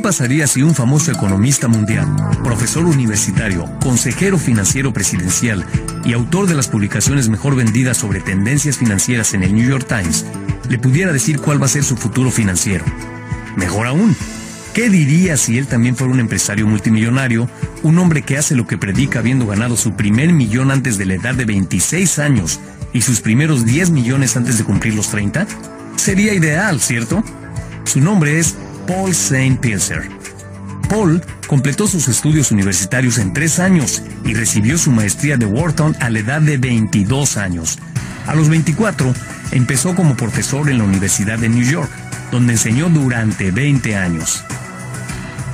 ¿Qué 0.00 0.04
pasaría 0.04 0.46
si 0.46 0.62
un 0.62 0.74
famoso 0.74 1.12
economista 1.12 1.68
mundial, 1.68 2.06
profesor 2.42 2.86
universitario, 2.86 3.70
consejero 3.82 4.38
financiero 4.38 4.94
presidencial 4.94 5.66
y 6.06 6.14
autor 6.14 6.46
de 6.46 6.54
las 6.54 6.68
publicaciones 6.68 7.28
mejor 7.28 7.54
vendidas 7.54 7.98
sobre 7.98 8.20
tendencias 8.20 8.78
financieras 8.78 9.34
en 9.34 9.42
el 9.42 9.54
New 9.54 9.68
York 9.68 9.86
Times, 9.86 10.24
le 10.70 10.78
pudiera 10.78 11.12
decir 11.12 11.38
cuál 11.38 11.60
va 11.60 11.66
a 11.66 11.68
ser 11.68 11.84
su 11.84 11.98
futuro 11.98 12.30
financiero? 12.30 12.82
Mejor 13.56 13.88
aún, 13.88 14.16
¿Qué 14.72 14.88
diría 14.88 15.36
si 15.36 15.58
él 15.58 15.66
también 15.66 15.94
fuera 15.94 16.14
un 16.14 16.20
empresario 16.20 16.66
multimillonario, 16.66 17.50
un 17.82 17.98
hombre 17.98 18.22
que 18.22 18.38
hace 18.38 18.54
lo 18.54 18.66
que 18.66 18.78
predica 18.78 19.18
habiendo 19.18 19.46
ganado 19.46 19.76
su 19.76 19.96
primer 19.96 20.32
millón 20.32 20.70
antes 20.70 20.96
de 20.96 21.04
la 21.04 21.16
edad 21.16 21.34
de 21.34 21.44
26 21.44 22.18
años 22.20 22.58
y 22.94 23.02
sus 23.02 23.20
primeros 23.20 23.66
10 23.66 23.90
millones 23.90 24.34
antes 24.34 24.56
de 24.56 24.64
cumplir 24.64 24.94
los 24.94 25.10
30? 25.10 25.46
Sería 25.96 26.32
ideal, 26.32 26.80
¿cierto? 26.80 27.22
Su 27.84 28.00
nombre 28.00 28.38
es 28.38 28.56
Paul 28.90 29.12
St. 29.12 29.56
Pilser. 29.60 30.02
Paul 30.88 31.22
completó 31.46 31.86
sus 31.86 32.08
estudios 32.08 32.50
universitarios 32.50 33.18
en 33.18 33.32
tres 33.32 33.60
años 33.60 34.02
y 34.24 34.34
recibió 34.34 34.78
su 34.78 34.90
maestría 34.90 35.36
de 35.36 35.46
Wharton 35.46 35.96
a 36.00 36.10
la 36.10 36.18
edad 36.18 36.40
de 36.40 36.58
22 36.58 37.36
años. 37.36 37.78
A 38.26 38.34
los 38.34 38.48
24, 38.48 39.14
empezó 39.52 39.94
como 39.94 40.16
profesor 40.16 40.68
en 40.68 40.78
la 40.78 40.84
Universidad 40.84 41.38
de 41.38 41.48
New 41.48 41.62
York, 41.62 41.88
donde 42.32 42.54
enseñó 42.54 42.88
durante 42.88 43.52
20 43.52 43.94
años. 43.94 44.42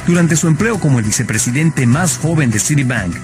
Durante 0.07 0.35
su 0.35 0.49
empleo 0.49 0.81
como 0.81 0.99
el 0.99 1.05
vicepresidente 1.05 1.87
más 1.87 2.17
joven 2.17 2.51
de 2.51 2.59
Citibank, 2.59 3.15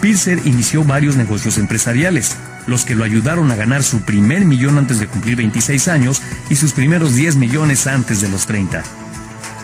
Pilser 0.00 0.38
inició 0.44 0.84
varios 0.84 1.16
negocios 1.16 1.58
empresariales, 1.58 2.36
los 2.68 2.84
que 2.84 2.94
lo 2.94 3.02
ayudaron 3.02 3.50
a 3.50 3.56
ganar 3.56 3.82
su 3.82 4.02
primer 4.02 4.44
millón 4.44 4.78
antes 4.78 5.00
de 5.00 5.08
cumplir 5.08 5.34
26 5.34 5.88
años 5.88 6.22
y 6.48 6.54
sus 6.54 6.74
primeros 6.74 7.16
10 7.16 7.34
millones 7.34 7.88
antes 7.88 8.20
de 8.20 8.28
los 8.28 8.46
30. 8.46 8.84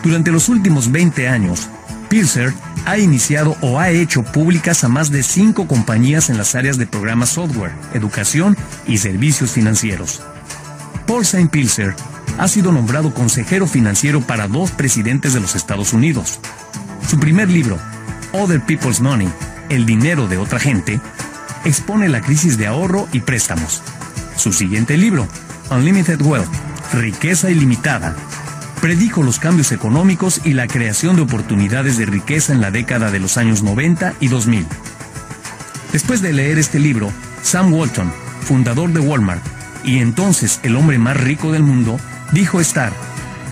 Durante 0.05 0.31
los 0.31 0.49
últimos 0.49 0.91
20 0.91 1.27
años, 1.27 1.67
Pilser 2.09 2.53
ha 2.85 2.99
iniciado 2.99 3.57
o 3.61 3.79
ha 3.79 3.89
hecho 3.89 4.21
públicas 4.21 4.83
a 4.83 4.87
más 4.87 5.09
de 5.09 5.23
cinco 5.23 5.67
compañías 5.67 6.29
en 6.29 6.37
las 6.37 6.53
áreas 6.53 6.77
de 6.77 6.85
programas 6.85 7.29
software, 7.29 7.71
educación 7.95 8.55
y 8.85 8.99
servicios 8.99 9.49
financieros. 9.49 10.21
Paul 11.07 11.23
St. 11.23 11.49
Pilser 11.49 11.95
ha 12.37 12.47
sido 12.47 12.71
nombrado 12.71 13.15
consejero 13.15 13.65
financiero 13.65 14.21
para 14.21 14.47
dos 14.47 14.69
presidentes 14.69 15.33
de 15.33 15.39
los 15.39 15.55
Estados 15.55 15.91
Unidos. 15.91 16.39
Su 17.09 17.19
primer 17.19 17.49
libro, 17.49 17.79
Other 18.31 18.61
People's 18.61 19.01
Money, 19.01 19.27
El 19.69 19.87
dinero 19.87 20.27
de 20.27 20.37
otra 20.37 20.59
gente, 20.59 21.01
expone 21.63 22.09
la 22.09 22.21
crisis 22.21 22.59
de 22.59 22.67
ahorro 22.67 23.07
y 23.11 23.21
préstamos. 23.21 23.81
Su 24.37 24.53
siguiente 24.53 24.97
libro, 24.97 25.27
Unlimited 25.71 26.21
Wealth, 26.21 26.53
Riqueza 26.93 27.49
Ilimitada, 27.49 28.15
predijo 28.85 29.23
los 29.23 29.39
cambios 29.39 29.71
económicos 29.71 30.41
y 30.43 30.53
la 30.53 30.67
creación 30.67 31.15
de 31.15 31.23
oportunidades 31.23 31.97
de 31.97 32.05
riqueza 32.05 32.53
en 32.53 32.61
la 32.61 32.69
década 32.69 33.09
de 33.09 33.19
los 33.19 33.35
años 33.35 33.63
90 33.63 34.13
y 34.19 34.27
2000. 34.27 34.63
Después 35.91 36.21
de 36.21 36.31
leer 36.31 36.59
este 36.59 36.77
libro, 36.77 37.11
Sam 37.41 37.73
Walton, 37.73 38.13
fundador 38.41 38.93
de 38.93 38.99
Walmart 38.99 39.43
y 39.83 39.97
entonces 39.97 40.59
el 40.61 40.75
hombre 40.75 40.99
más 40.99 41.17
rico 41.17 41.51
del 41.51 41.63
mundo, 41.63 41.99
dijo 42.31 42.61
estar, 42.61 42.93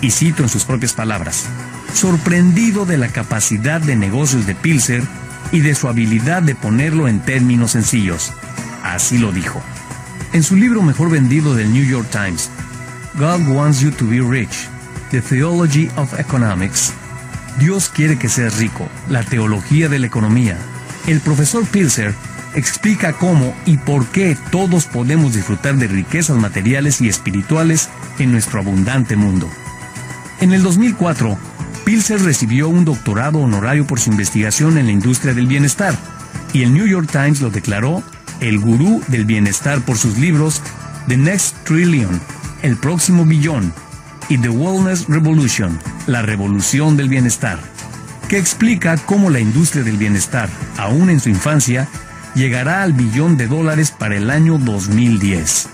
y 0.00 0.12
cito 0.12 0.44
en 0.44 0.48
sus 0.48 0.64
propias 0.64 0.92
palabras, 0.92 1.46
sorprendido 1.92 2.86
de 2.86 2.96
la 2.96 3.08
capacidad 3.08 3.80
de 3.80 3.96
negocios 3.96 4.46
de 4.46 4.54
Pilser 4.54 5.02
y 5.50 5.62
de 5.62 5.74
su 5.74 5.88
habilidad 5.88 6.42
de 6.44 6.54
ponerlo 6.54 7.08
en 7.08 7.18
términos 7.18 7.72
sencillos. 7.72 8.32
Así 8.84 9.18
lo 9.18 9.32
dijo. 9.32 9.60
En 10.32 10.44
su 10.44 10.54
libro 10.54 10.80
mejor 10.80 11.10
vendido 11.10 11.56
del 11.56 11.72
New 11.72 11.84
York 11.84 12.06
Times, 12.12 12.50
God 13.18 13.48
Wants 13.48 13.80
You 13.80 13.90
to 13.90 14.06
Be 14.06 14.20
Rich, 14.20 14.68
The 15.14 15.22
Theology 15.22 15.88
of 15.94 16.18
Economics, 16.18 16.92
Dios 17.60 17.88
quiere 17.88 18.18
que 18.18 18.28
seas 18.28 18.58
rico, 18.58 18.88
la 19.08 19.22
teología 19.22 19.88
de 19.88 20.00
la 20.00 20.08
economía. 20.08 20.58
El 21.06 21.20
profesor 21.20 21.64
Pilser 21.64 22.12
explica 22.56 23.12
cómo 23.12 23.54
y 23.64 23.76
por 23.76 24.06
qué 24.06 24.36
todos 24.50 24.86
podemos 24.86 25.32
disfrutar 25.32 25.76
de 25.76 25.86
riquezas 25.86 26.36
materiales 26.36 27.00
y 27.00 27.08
espirituales 27.08 27.90
en 28.18 28.32
nuestro 28.32 28.58
abundante 28.58 29.14
mundo. 29.14 29.48
En 30.40 30.52
el 30.52 30.64
2004, 30.64 31.38
Pilser 31.84 32.20
recibió 32.20 32.68
un 32.68 32.84
doctorado 32.84 33.38
honorario 33.38 33.86
por 33.86 34.00
su 34.00 34.10
investigación 34.10 34.78
en 34.78 34.86
la 34.86 34.92
industria 34.92 35.32
del 35.32 35.46
bienestar, 35.46 35.96
y 36.52 36.64
el 36.64 36.74
New 36.74 36.88
York 36.88 37.08
Times 37.08 37.40
lo 37.40 37.50
declaró 37.50 38.02
el 38.40 38.58
gurú 38.58 39.00
del 39.06 39.26
bienestar 39.26 39.80
por 39.82 39.96
sus 39.96 40.18
libros 40.18 40.60
The 41.06 41.16
Next 41.16 41.54
Trillion, 41.62 42.20
El 42.62 42.76
próximo 42.76 43.24
billón, 43.24 43.72
y 44.28 44.38
The 44.38 44.48
Wellness 44.48 45.06
Revolution, 45.08 45.78
La 46.06 46.22
revolución 46.22 46.96
del 46.96 47.08
bienestar, 47.08 47.58
que 48.28 48.38
explica 48.38 48.96
cómo 48.96 49.30
la 49.30 49.40
industria 49.40 49.84
del 49.84 49.96
bienestar, 49.96 50.48
aún 50.76 51.10
en 51.10 51.20
su 51.20 51.28
infancia, 51.28 51.88
llegará 52.34 52.82
al 52.82 52.92
billón 52.92 53.36
de 53.36 53.46
dólares 53.46 53.90
para 53.90 54.16
el 54.16 54.30
año 54.30 54.58
2010. 54.58 55.68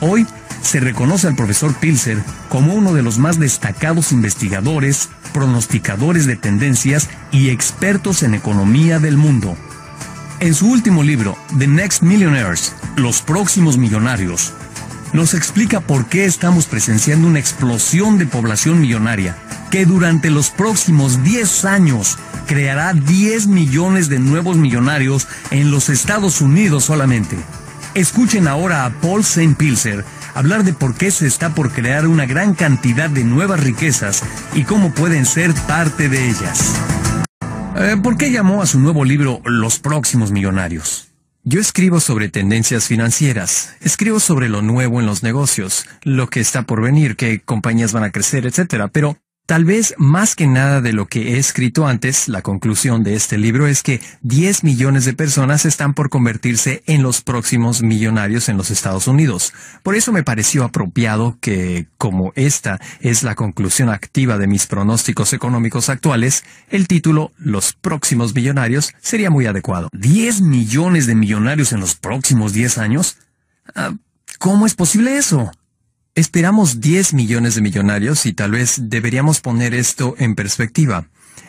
Hoy 0.00 0.26
se 0.62 0.80
reconoce 0.80 1.26
al 1.26 1.36
profesor 1.36 1.74
Pilser 1.74 2.18
como 2.48 2.74
uno 2.74 2.92
de 2.92 3.02
los 3.02 3.18
más 3.18 3.38
destacados 3.38 4.12
investigadores, 4.12 5.08
pronosticadores 5.32 6.26
de 6.26 6.36
tendencias 6.36 7.08
y 7.32 7.50
expertos 7.50 8.22
en 8.22 8.34
economía 8.34 8.98
del 8.98 9.16
mundo. 9.16 9.56
En 10.40 10.54
su 10.54 10.70
último 10.70 11.02
libro, 11.02 11.36
The 11.58 11.66
Next 11.66 12.02
Millionaires, 12.02 12.74
Los 12.96 13.20
próximos 13.20 13.76
millonarios, 13.76 14.54
nos 15.12 15.34
explica 15.34 15.80
por 15.80 16.06
qué 16.06 16.24
estamos 16.24 16.66
presenciando 16.66 17.26
una 17.26 17.38
explosión 17.38 18.18
de 18.18 18.26
población 18.26 18.80
millonaria, 18.80 19.36
que 19.70 19.86
durante 19.86 20.30
los 20.30 20.50
próximos 20.50 21.22
10 21.22 21.64
años 21.64 22.18
creará 22.46 22.92
10 22.92 23.46
millones 23.46 24.08
de 24.08 24.18
nuevos 24.18 24.56
millonarios 24.56 25.28
en 25.50 25.70
los 25.70 25.88
Estados 25.88 26.40
Unidos 26.40 26.84
solamente. 26.84 27.36
Escuchen 27.94 28.46
ahora 28.46 28.84
a 28.84 28.90
Paul 28.90 29.20
St. 29.20 29.54
Pilser 29.56 30.04
hablar 30.34 30.64
de 30.64 30.72
por 30.72 30.94
qué 30.94 31.10
se 31.10 31.26
está 31.26 31.54
por 31.54 31.72
crear 31.72 32.06
una 32.06 32.26
gran 32.26 32.54
cantidad 32.54 33.10
de 33.10 33.24
nuevas 33.24 33.60
riquezas 33.60 34.22
y 34.54 34.64
cómo 34.64 34.92
pueden 34.92 35.26
ser 35.26 35.52
parte 35.66 36.08
de 36.08 36.28
ellas. 36.28 36.74
Eh, 37.76 37.96
¿Por 38.02 38.16
qué 38.16 38.30
llamó 38.30 38.62
a 38.62 38.66
su 38.66 38.78
nuevo 38.78 39.04
libro 39.04 39.40
Los 39.44 39.78
próximos 39.78 40.30
millonarios? 40.30 41.09
Yo 41.42 41.58
escribo 41.58 42.00
sobre 42.00 42.28
tendencias 42.28 42.86
financieras, 42.86 43.74
escribo 43.80 44.20
sobre 44.20 44.50
lo 44.50 44.60
nuevo 44.60 45.00
en 45.00 45.06
los 45.06 45.22
negocios, 45.22 45.86
lo 46.02 46.28
que 46.28 46.38
está 46.40 46.64
por 46.64 46.82
venir, 46.82 47.16
qué 47.16 47.40
compañías 47.40 47.94
van 47.94 48.04
a 48.04 48.12
crecer, 48.12 48.44
etcétera, 48.44 48.88
pero 48.88 49.16
Tal 49.50 49.64
vez 49.64 49.96
más 49.98 50.36
que 50.36 50.46
nada 50.46 50.80
de 50.80 50.92
lo 50.92 51.06
que 51.06 51.34
he 51.34 51.38
escrito 51.38 51.88
antes, 51.88 52.28
la 52.28 52.40
conclusión 52.40 53.02
de 53.02 53.16
este 53.16 53.36
libro 53.36 53.66
es 53.66 53.82
que 53.82 54.00
10 54.22 54.62
millones 54.62 55.06
de 55.06 55.12
personas 55.12 55.64
están 55.64 55.92
por 55.92 56.08
convertirse 56.08 56.84
en 56.86 57.02
los 57.02 57.20
próximos 57.20 57.82
millonarios 57.82 58.48
en 58.48 58.56
los 58.56 58.70
Estados 58.70 59.08
Unidos. 59.08 59.52
Por 59.82 59.96
eso 59.96 60.12
me 60.12 60.22
pareció 60.22 60.62
apropiado 60.62 61.36
que, 61.40 61.88
como 61.98 62.32
esta 62.36 62.78
es 63.00 63.24
la 63.24 63.34
conclusión 63.34 63.88
activa 63.88 64.38
de 64.38 64.46
mis 64.46 64.68
pronósticos 64.68 65.32
económicos 65.32 65.88
actuales, 65.88 66.44
el 66.68 66.86
título 66.86 67.32
Los 67.36 67.72
próximos 67.72 68.36
millonarios 68.36 68.94
sería 69.00 69.30
muy 69.30 69.46
adecuado. 69.46 69.88
¿10 69.90 70.42
millones 70.42 71.08
de 71.08 71.16
millonarios 71.16 71.72
en 71.72 71.80
los 71.80 71.96
próximos 71.96 72.52
10 72.52 72.78
años? 72.78 73.16
Ah, 73.74 73.94
¿Cómo 74.38 74.64
es 74.64 74.76
posible 74.76 75.16
eso? 75.16 75.50
Esperamos 76.16 76.80
10 76.80 77.14
millones 77.14 77.54
de 77.54 77.60
millonarios 77.60 78.26
y 78.26 78.32
tal 78.32 78.50
vez 78.50 78.90
deberíamos 78.90 79.40
poner 79.40 79.74
esto 79.74 80.16
en 80.18 80.34
perspectiva. 80.34 81.06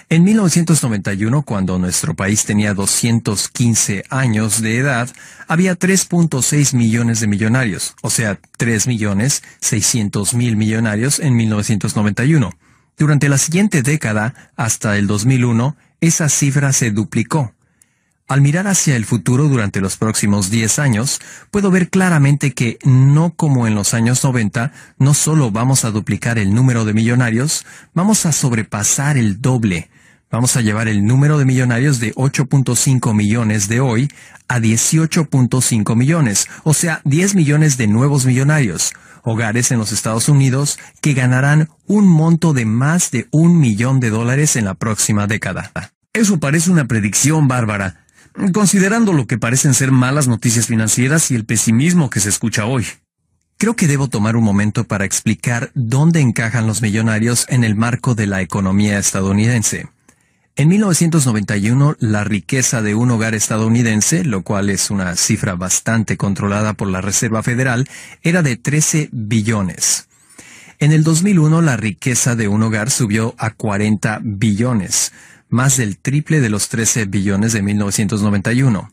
En 0.08 0.24
1991, 0.24 1.42
cuando 1.44 1.80
nuestro 1.80 2.16
país 2.16 2.46
tenía 2.46 2.74
215 2.74 4.04
años 4.10 4.62
de 4.62 4.78
edad, 4.78 5.10
había 5.48 5.80
3.6 5.80 6.76
millones 6.76 7.22
de 7.22 7.28
millonarios, 7.28 7.96
o 8.02 8.10
sea, 8.10 8.38
3 8.58 8.88
millones 8.88 9.42
600 9.62 10.34
mil 10.36 10.58
millonarios 10.58 11.20
en 11.20 11.36
1991. 11.38 12.52
Durante 12.98 13.30
la 13.30 13.40
siguiente 13.40 13.82
década, 13.82 14.52
hasta 14.58 14.98
el 14.98 15.08
2001, 15.08 15.76
esa 16.02 16.30
cifra 16.30 16.72
se 16.72 16.92
duplicó. 16.92 17.56
Al 18.32 18.40
mirar 18.40 18.66
hacia 18.70 18.96
el 18.96 19.04
futuro 19.04 19.50
durante 19.50 19.82
los 19.82 19.98
próximos 19.98 20.50
10 20.50 20.80
años, 20.80 21.20
puedo 21.52 21.70
ver 21.70 21.90
claramente 21.90 22.54
que 22.54 22.80
no 22.86 23.34
como 23.34 23.68
en 23.68 23.76
los 23.76 23.94
años 23.94 24.24
90, 24.24 24.72
no 24.98 25.14
solo 25.14 25.52
vamos 25.52 25.84
a 25.84 25.92
duplicar 25.92 26.40
el 26.40 26.54
número 26.54 26.86
de 26.86 26.94
millonarios, 26.94 27.66
vamos 27.94 28.26
a 28.26 28.32
sobrepasar 28.32 29.18
el 29.18 29.42
doble. 29.42 29.90
Vamos 30.32 30.56
a 30.56 30.62
llevar 30.62 30.88
el 30.88 31.06
número 31.06 31.38
de 31.40 31.44
millonarios 31.44 32.00
de 32.00 32.14
8.5 32.14 33.14
millones 33.14 33.68
de 33.68 33.82
hoy 33.82 34.10
a 34.48 34.60
18.5 34.60 35.94
millones, 35.98 36.48
o 36.64 36.74
sea, 36.74 37.02
10 37.04 37.36
millones 37.36 37.76
de 37.76 37.88
nuevos 37.88 38.26
millonarios, 38.26 38.94
hogares 39.24 39.74
en 39.74 39.78
los 39.78 39.92
Estados 39.92 40.30
Unidos 40.30 40.80
que 41.02 41.12
ganarán 41.14 41.68
un 41.86 42.08
monto 42.08 42.54
de 42.54 42.64
más 42.64 43.12
de 43.12 43.28
un 43.32 43.60
millón 43.60 44.00
de 44.00 44.10
dólares 44.10 44.56
en 44.56 44.64
la 44.64 44.76
próxima 44.76 45.28
década. 45.28 45.74
Eso 46.14 46.40
parece 46.40 46.72
una 46.72 46.86
predicción 46.86 47.50
bárbara, 47.50 48.06
considerando 48.54 49.14
lo 49.14 49.28
que 49.28 49.38
parecen 49.38 49.74
ser 49.74 49.92
malas 49.92 50.28
noticias 50.28 50.68
financieras 50.68 51.32
y 51.32 51.36
el 51.36 51.46
pesimismo 51.46 52.10
que 52.10 52.20
se 52.20 52.30
escucha 52.30 52.66
hoy. 52.66 52.86
Creo 53.58 53.76
que 53.76 53.88
debo 53.88 54.08
tomar 54.08 54.36
un 54.36 54.44
momento 54.44 54.86
para 54.86 55.06
explicar 55.06 55.72
dónde 55.76 56.20
encajan 56.20 56.66
los 56.66 56.82
millonarios 56.82 57.46
en 57.48 57.64
el 57.64 57.76
marco 57.76 58.16
de 58.16 58.26
la 58.26 58.42
economía 58.42 58.98
estadounidense. 58.98 59.88
En 60.56 60.68
1991, 60.68 61.96
la 62.00 62.24
riqueza 62.24 62.82
de 62.82 62.96
un 62.96 63.12
hogar 63.12 63.36
estadounidense, 63.36 64.26
lo 64.26 64.42
cual 64.44 64.70
es 64.70 64.92
una 64.92 65.16
cifra 65.16 65.56
bastante 65.56 66.18
controlada 66.18 66.74
por 66.74 66.90
la 66.90 67.02
Reserva 67.02 67.42
Federal, 67.42 67.88
era 68.22 68.42
de 68.42 68.58
13 68.58 69.10
billones. 69.12 70.08
En 70.80 70.92
el 70.92 71.04
2001, 71.04 71.62
la 71.62 71.78
riqueza 71.78 72.36
de 72.36 72.48
un 72.48 72.64
hogar 72.64 72.90
subió 72.90 73.36
a 73.38 73.52
40 73.52 74.20
billones, 74.24 75.14
más 75.52 75.78
del 75.78 75.98
triple 75.98 76.40
de 76.40 76.50
los 76.50 76.70
13 76.70 77.06
billones 77.06 77.54
de 77.54 77.62
1991. 77.62 78.92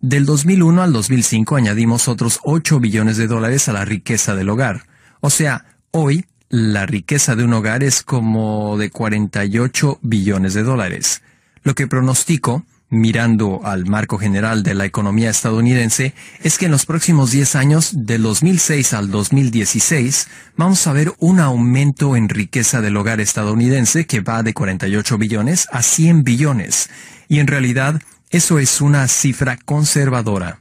Del 0.00 0.26
2001 0.26 0.82
al 0.82 0.92
2005 0.92 1.56
añadimos 1.56 2.08
otros 2.08 2.40
8 2.42 2.80
billones 2.80 3.16
de 3.16 3.26
dólares 3.26 3.68
a 3.68 3.72
la 3.72 3.84
riqueza 3.84 4.34
del 4.34 4.48
hogar. 4.48 4.86
O 5.20 5.30
sea, 5.30 5.66
hoy 5.92 6.24
la 6.48 6.86
riqueza 6.86 7.36
de 7.36 7.44
un 7.44 7.52
hogar 7.52 7.82
es 7.82 8.02
como 8.02 8.76
de 8.78 8.90
48 8.90 9.98
billones 10.02 10.54
de 10.54 10.62
dólares. 10.62 11.22
Lo 11.62 11.74
que 11.74 11.86
pronostico, 11.86 12.64
mirando 13.00 13.60
al 13.64 13.86
marco 13.86 14.18
general 14.18 14.62
de 14.62 14.74
la 14.74 14.84
economía 14.84 15.30
estadounidense, 15.30 16.14
es 16.42 16.58
que 16.58 16.66
en 16.66 16.70
los 16.70 16.86
próximos 16.86 17.30
10 17.30 17.56
años, 17.56 17.92
del 18.06 18.22
2006 18.22 18.92
al 18.94 19.10
2016, 19.10 20.28
vamos 20.56 20.86
a 20.86 20.92
ver 20.92 21.12
un 21.18 21.40
aumento 21.40 22.16
en 22.16 22.28
riqueza 22.28 22.80
del 22.80 22.96
hogar 22.96 23.20
estadounidense 23.20 24.06
que 24.06 24.20
va 24.20 24.42
de 24.42 24.54
48 24.54 25.18
billones 25.18 25.68
a 25.72 25.82
100 25.82 26.24
billones. 26.24 26.90
Y 27.28 27.40
en 27.40 27.46
realidad, 27.46 28.00
eso 28.30 28.58
es 28.58 28.80
una 28.80 29.06
cifra 29.08 29.58
conservadora. 29.64 30.60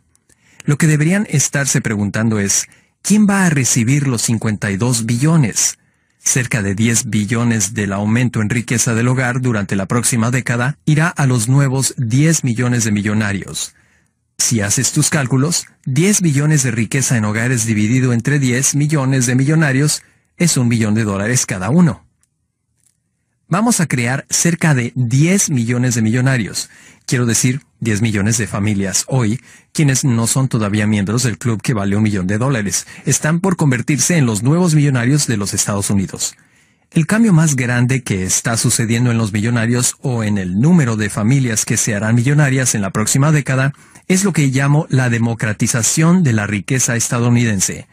Lo 0.66 0.78
que 0.78 0.88
deberían 0.88 1.28
estarse 1.30 1.82
preguntando 1.82 2.40
es, 2.40 2.68
¿quién 3.02 3.28
va 3.28 3.46
a 3.46 3.50
recibir 3.50 4.08
los 4.08 4.22
52 4.24 5.06
billones? 5.06 5.78
Cerca 6.24 6.64
de 6.64 6.74
10 6.74 7.10
billones 7.10 7.74
del 7.74 7.92
aumento 7.92 8.42
en 8.42 8.50
riqueza 8.50 8.94
del 8.96 9.10
hogar 9.10 9.42
durante 9.42 9.76
la 9.76 9.88
próxima 9.88 10.32
década 10.32 10.78
irá 10.86 11.10
a 11.10 11.26
los 11.26 11.50
nuevos 11.50 11.94
10 11.98 12.46
millones 12.46 12.86
de 12.86 12.94
millonarios. 12.94 13.76
Si 14.38 14.62
haces 14.62 14.94
tus 14.94 15.10
cálculos, 15.10 15.68
10 15.86 16.22
billones 16.22 16.64
de 16.64 16.72
riqueza 16.72 17.18
en 17.18 17.26
hogares 17.26 17.66
dividido 17.66 18.14
entre 18.14 18.40
10 18.40 18.76
millones 18.76 19.26
de 19.26 19.36
millonarios 19.36 20.02
es 20.38 20.56
un 20.56 20.70
billón 20.70 20.96
de 20.96 21.04
dólares 21.04 21.46
cada 21.46 21.70
uno. 21.70 22.06
Vamos 23.50 23.82
a 23.82 23.86
crear 23.86 24.26
cerca 24.30 24.74
de 24.74 24.94
10 24.96 25.50
millones 25.50 25.94
de 25.96 26.02
millonarios, 26.02 26.70
quiero 27.06 27.26
decir 27.26 27.62
10 27.80 28.02
millones 28.02 28.38
de 28.38 28.48
familias 28.48 29.06
hoy, 29.08 29.40
quienes 29.72 30.04
no 30.06 30.28
son 30.28 30.48
todavía 30.48 30.88
miembros 30.88 31.24
del 31.24 31.38
club 31.38 31.62
que 31.62 31.74
vale 31.74 31.96
un 31.96 32.04
millón 32.04 32.28
de 32.28 32.38
dólares, 32.38 32.88
están 33.06 33.40
por 33.40 33.56
convertirse 33.56 34.18
en 34.18 34.26
los 34.26 34.44
nuevos 34.44 34.76
millonarios 34.76 35.28
de 35.28 35.38
los 35.38 35.54
Estados 35.54 35.90
Unidos. 35.90 36.36
El 36.92 37.08
cambio 37.08 37.34
más 37.34 37.56
grande 37.56 38.04
que 38.04 38.24
está 38.24 38.56
sucediendo 38.56 39.10
en 39.10 39.18
los 39.18 39.34
millonarios 39.34 39.96
o 40.02 40.24
en 40.24 40.38
el 40.38 40.60
número 40.60 40.96
de 40.96 41.10
familias 41.10 41.66
que 41.66 41.76
se 41.76 41.96
harán 41.96 42.16
millonarias 42.16 42.76
en 42.76 42.82
la 42.82 42.92
próxima 42.92 43.32
década 43.32 43.74
es 44.08 44.24
lo 44.24 44.32
que 44.32 44.48
llamo 44.48 44.86
la 44.90 45.10
democratización 45.10 46.24
de 46.24 46.34
la 46.34 46.46
riqueza 46.46 46.96
estadounidense. 46.96 47.88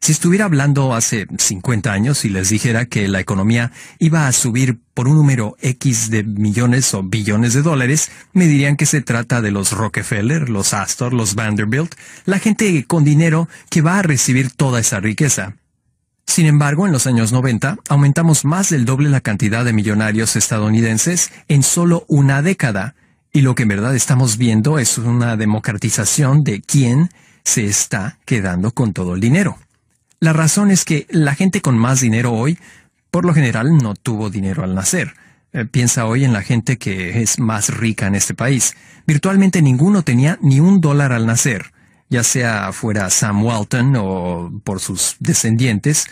Si 0.00 0.12
estuviera 0.12 0.44
hablando 0.44 0.94
hace 0.94 1.26
50 1.36 1.92
años 1.92 2.24
y 2.24 2.28
les 2.28 2.50
dijera 2.50 2.86
que 2.86 3.08
la 3.08 3.18
economía 3.18 3.72
iba 3.98 4.28
a 4.28 4.32
subir 4.32 4.78
por 4.94 5.08
un 5.08 5.16
número 5.16 5.56
X 5.60 6.10
de 6.10 6.22
millones 6.22 6.94
o 6.94 7.02
billones 7.02 7.54
de 7.54 7.62
dólares, 7.62 8.10
me 8.32 8.46
dirían 8.46 8.76
que 8.76 8.86
se 8.86 9.00
trata 9.00 9.40
de 9.40 9.50
los 9.50 9.72
Rockefeller, 9.72 10.48
los 10.48 10.74
Astor, 10.74 11.12
los 11.12 11.34
Vanderbilt, 11.34 11.94
la 12.24 12.38
gente 12.38 12.84
con 12.86 13.04
dinero 13.04 13.48
que 13.68 13.82
va 13.82 13.98
a 13.98 14.02
recibir 14.02 14.50
toda 14.52 14.80
esa 14.80 15.00
riqueza. 15.00 15.56
Sin 16.26 16.46
embargo, 16.46 16.86
en 16.86 16.92
los 16.92 17.06
años 17.06 17.32
90 17.32 17.78
aumentamos 17.88 18.44
más 18.44 18.70
del 18.70 18.84
doble 18.84 19.08
la 19.08 19.20
cantidad 19.20 19.64
de 19.64 19.72
millonarios 19.72 20.36
estadounidenses 20.36 21.30
en 21.48 21.62
solo 21.62 22.04
una 22.08 22.42
década, 22.42 22.94
y 23.32 23.40
lo 23.40 23.54
que 23.54 23.62
en 23.62 23.70
verdad 23.70 23.94
estamos 23.94 24.36
viendo 24.36 24.78
es 24.78 24.98
una 24.98 25.36
democratización 25.36 26.42
de 26.44 26.62
quién 26.62 27.10
se 27.44 27.66
está 27.66 28.18
quedando 28.24 28.72
con 28.72 28.92
todo 28.92 29.14
el 29.14 29.20
dinero. 29.20 29.58
La 30.26 30.32
razón 30.32 30.72
es 30.72 30.84
que 30.84 31.06
la 31.08 31.36
gente 31.36 31.62
con 31.62 31.78
más 31.78 32.00
dinero 32.00 32.32
hoy, 32.32 32.58
por 33.12 33.24
lo 33.24 33.32
general, 33.32 33.78
no 33.78 33.94
tuvo 33.94 34.28
dinero 34.28 34.64
al 34.64 34.74
nacer. 34.74 35.14
Eh, 35.52 35.66
piensa 35.66 36.04
hoy 36.04 36.24
en 36.24 36.32
la 36.32 36.42
gente 36.42 36.78
que 36.78 37.22
es 37.22 37.38
más 37.38 37.68
rica 37.68 38.08
en 38.08 38.16
este 38.16 38.34
país. 38.34 38.74
Virtualmente 39.06 39.62
ninguno 39.62 40.02
tenía 40.02 40.36
ni 40.42 40.58
un 40.58 40.80
dólar 40.80 41.12
al 41.12 41.26
nacer, 41.26 41.66
ya 42.08 42.24
sea 42.24 42.72
fuera 42.72 43.08
Sam 43.08 43.44
Walton 43.44 43.94
o 43.96 44.50
por 44.64 44.80
sus 44.80 45.14
descendientes. 45.20 46.08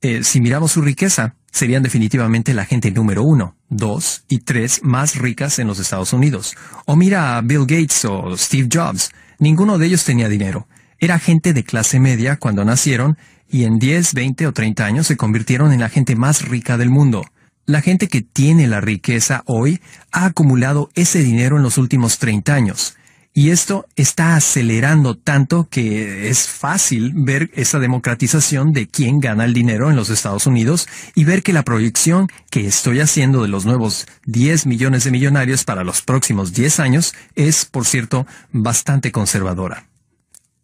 Eh, 0.00 0.24
si 0.24 0.40
miramos 0.40 0.72
su 0.72 0.80
riqueza, 0.80 1.34
serían 1.50 1.82
definitivamente 1.82 2.54
la 2.54 2.64
gente 2.64 2.90
número 2.90 3.22
uno, 3.22 3.58
dos 3.68 4.24
y 4.28 4.38
tres 4.38 4.80
más 4.82 5.16
ricas 5.16 5.58
en 5.58 5.66
los 5.66 5.78
Estados 5.78 6.14
Unidos. 6.14 6.56
O 6.86 6.96
mira 6.96 7.36
a 7.36 7.42
Bill 7.42 7.66
Gates 7.66 8.06
o 8.06 8.34
Steve 8.34 8.70
Jobs. 8.72 9.10
Ninguno 9.38 9.76
de 9.76 9.88
ellos 9.88 10.04
tenía 10.04 10.30
dinero. 10.30 10.68
Era 10.98 11.18
gente 11.18 11.52
de 11.52 11.64
clase 11.64 12.00
media 12.00 12.36
cuando 12.36 12.64
nacieron 12.64 13.18
y 13.52 13.64
en 13.64 13.78
10, 13.78 14.14
20 14.14 14.46
o 14.48 14.52
30 14.52 14.84
años 14.84 15.06
se 15.06 15.16
convirtieron 15.16 15.72
en 15.72 15.80
la 15.80 15.90
gente 15.90 16.16
más 16.16 16.48
rica 16.48 16.78
del 16.78 16.90
mundo. 16.90 17.24
La 17.66 17.82
gente 17.82 18.08
que 18.08 18.22
tiene 18.22 18.66
la 18.66 18.80
riqueza 18.80 19.42
hoy 19.46 19.80
ha 20.10 20.24
acumulado 20.24 20.90
ese 20.94 21.22
dinero 21.22 21.58
en 21.58 21.62
los 21.62 21.78
últimos 21.78 22.18
30 22.18 22.54
años. 22.54 22.96
Y 23.34 23.50
esto 23.50 23.86
está 23.94 24.36
acelerando 24.36 25.16
tanto 25.16 25.68
que 25.70 26.28
es 26.28 26.48
fácil 26.48 27.12
ver 27.14 27.50
esa 27.54 27.78
democratización 27.78 28.72
de 28.72 28.88
quién 28.88 29.20
gana 29.20 29.44
el 29.44 29.54
dinero 29.54 29.90
en 29.90 29.96
los 29.96 30.10
Estados 30.10 30.46
Unidos 30.46 30.88
y 31.14 31.24
ver 31.24 31.42
que 31.42 31.52
la 31.52 31.62
proyección 31.62 32.28
que 32.50 32.66
estoy 32.66 33.00
haciendo 33.00 33.42
de 33.42 33.48
los 33.48 33.64
nuevos 33.64 34.06
10 34.26 34.66
millones 34.66 35.04
de 35.04 35.12
millonarios 35.12 35.64
para 35.64 35.84
los 35.84 36.02
próximos 36.02 36.52
10 36.52 36.80
años 36.80 37.14
es, 37.34 37.64
por 37.64 37.86
cierto, 37.86 38.26
bastante 38.50 39.12
conservadora. 39.12 39.91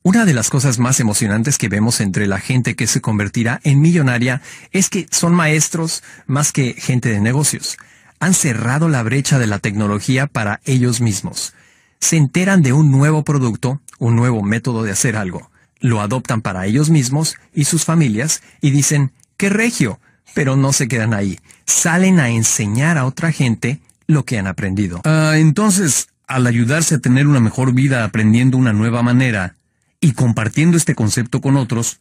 Una 0.03 0.25
de 0.25 0.33
las 0.33 0.49
cosas 0.49 0.79
más 0.79 1.01
emocionantes 1.01 1.59
que 1.59 1.69
vemos 1.69 2.01
entre 2.01 2.27
la 2.27 2.39
gente 2.39 2.77
que 2.77 2.87
se 2.87 3.01
convertirá 3.01 3.61
en 3.65 3.81
millonaria 3.81 4.43
es 4.71 4.89
que 4.91 5.09
son 5.11 5.35
maestros 5.35 6.03
más 6.27 6.53
que 6.53 6.75
gente 6.75 7.11
de 7.11 7.21
negocios. 7.21 7.77
Han 8.21 8.33
cerrado 8.33 8.89
la 8.89 9.03
brecha 9.03 9.39
de 9.39 9.49
la 9.49 9.59
tecnología 9.59 10.27
para 10.27 10.61
ellos 10.65 11.01
mismos. 11.01 11.53
Se 12.01 12.17
enteran 12.17 12.63
de 12.63 12.73
un 12.73 12.91
nuevo 12.91 13.25
producto, 13.25 13.81
un 13.99 14.15
nuevo 14.15 14.43
método 14.43 14.85
de 14.85 14.93
hacer 14.93 15.17
algo. 15.17 15.51
Lo 15.81 16.01
adoptan 16.01 16.43
para 16.43 16.65
ellos 16.67 16.91
mismos 16.91 17.37
y 17.53 17.65
sus 17.65 17.85
familias 17.85 18.43
y 18.61 18.71
dicen, 18.71 19.13
¡qué 19.37 19.49
regio! 19.49 20.01
Pero 20.33 20.57
no 20.57 20.73
se 20.73 20.89
quedan 20.89 21.13
ahí. 21.13 21.39
Salen 21.67 22.21
a 22.21 22.31
enseñar 22.31 22.99
a 22.99 23.05
otra 23.05 23.33
gente 23.33 23.81
lo 24.07 24.25
que 24.25 24.39
han 24.39 24.47
aprendido. 24.47 25.01
Ah, 25.05 25.35
entonces, 25.37 26.09
al 26.27 26.47
ayudarse 26.47 26.97
a 26.97 26.99
tener 26.99 27.27
una 27.27 27.41
mejor 27.41 27.73
vida 27.73 28.05
aprendiendo 28.05 28.57
una 28.57 28.73
nueva 28.73 29.03
manera, 29.03 29.57
y 30.01 30.13
compartiendo 30.13 30.77
este 30.77 30.95
concepto 30.95 31.41
con 31.41 31.57
otros, 31.57 32.01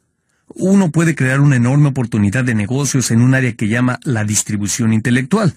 uno 0.49 0.91
puede 0.91 1.15
crear 1.15 1.41
una 1.41 1.55
enorme 1.55 1.89
oportunidad 1.89 2.43
de 2.43 2.55
negocios 2.55 3.11
en 3.11 3.21
un 3.21 3.33
área 3.33 3.53
que 3.53 3.67
llama 3.67 3.99
la 4.03 4.23
distribución 4.23 4.93
intelectual. 4.93 5.55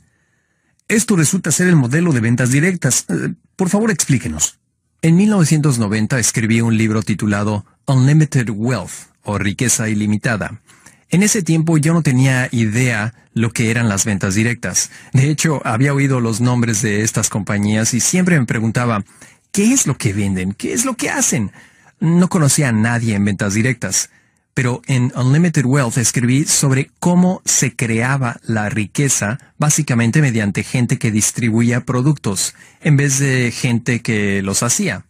Esto 0.88 1.14
resulta 1.16 1.52
ser 1.52 1.68
el 1.68 1.76
modelo 1.76 2.12
de 2.12 2.20
ventas 2.20 2.50
directas. 2.50 3.06
Eh, 3.08 3.34
por 3.54 3.68
favor, 3.68 3.90
explíquenos. 3.90 4.58
En 5.02 5.16
1990 5.16 6.18
escribí 6.18 6.60
un 6.60 6.76
libro 6.76 7.02
titulado 7.02 7.64
Unlimited 7.86 8.50
Wealth 8.50 8.90
o 9.22 9.38
Riqueza 9.38 9.88
Ilimitada. 9.88 10.60
En 11.08 11.22
ese 11.22 11.42
tiempo 11.42 11.78
yo 11.78 11.94
no 11.94 12.02
tenía 12.02 12.48
idea 12.52 13.14
lo 13.32 13.52
que 13.52 13.70
eran 13.70 13.88
las 13.88 14.04
ventas 14.04 14.34
directas. 14.34 14.90
De 15.12 15.30
hecho, 15.30 15.60
había 15.64 15.94
oído 15.94 16.20
los 16.20 16.40
nombres 16.40 16.82
de 16.82 17.02
estas 17.02 17.28
compañías 17.28 17.94
y 17.94 18.00
siempre 18.00 18.38
me 18.38 18.46
preguntaba, 18.46 19.04
¿qué 19.52 19.72
es 19.72 19.86
lo 19.86 19.96
que 19.96 20.12
venden? 20.12 20.52
¿Qué 20.52 20.72
es 20.72 20.84
lo 20.84 20.94
que 20.94 21.10
hacen? 21.10 21.50
No 22.00 22.28
conocía 22.28 22.70
a 22.70 22.72
nadie 22.72 23.14
en 23.14 23.26
ventas 23.26 23.52
directas, 23.52 24.08
pero 24.54 24.80
en 24.86 25.12
Unlimited 25.14 25.66
Wealth 25.66 25.98
escribí 25.98 26.46
sobre 26.46 26.90
cómo 26.98 27.42
se 27.44 27.76
creaba 27.76 28.40
la 28.42 28.70
riqueza 28.70 29.38
básicamente 29.58 30.22
mediante 30.22 30.62
gente 30.62 30.98
que 30.98 31.10
distribuía 31.10 31.84
productos 31.84 32.54
en 32.80 32.96
vez 32.96 33.18
de 33.18 33.52
gente 33.52 34.00
que 34.00 34.42
los 34.42 34.62
hacía. 34.62 35.04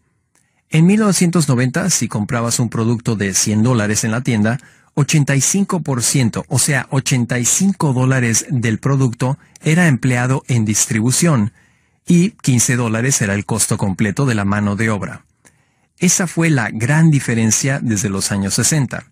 En 0.68 0.87
1990, 0.87 1.90
si 1.90 2.09
comprabas 2.09 2.59
un 2.59 2.68
producto 2.68 3.14
de 3.14 3.35
100 3.35 3.62
dólares 3.62 4.02
en 4.02 4.11
la 4.11 4.23
tienda, 4.23 4.59
85%, 4.97 6.44
o 6.49 6.59
sea, 6.59 6.88
85 6.90 7.92
dólares 7.92 8.47
del 8.50 8.78
producto 8.78 9.38
era 9.62 9.87
empleado 9.87 10.42
en 10.49 10.64
distribución 10.64 11.52
y 12.04 12.30
15 12.30 12.75
dólares 12.75 13.23
era 13.23 13.35
el 13.35 13.47
costo 13.47 13.78
completo 13.78 14.26
de 14.26 14.35
la 14.35 14.44
mano 14.44 14.75
de 14.75 14.90
obra. 14.90 15.25
Esa 16.00 16.26
fue 16.26 16.49
la 16.49 16.71
gran 16.73 17.11
diferencia 17.11 17.78
desde 17.78 18.09
los 18.09 18.33
años 18.33 18.54
60. 18.54 19.04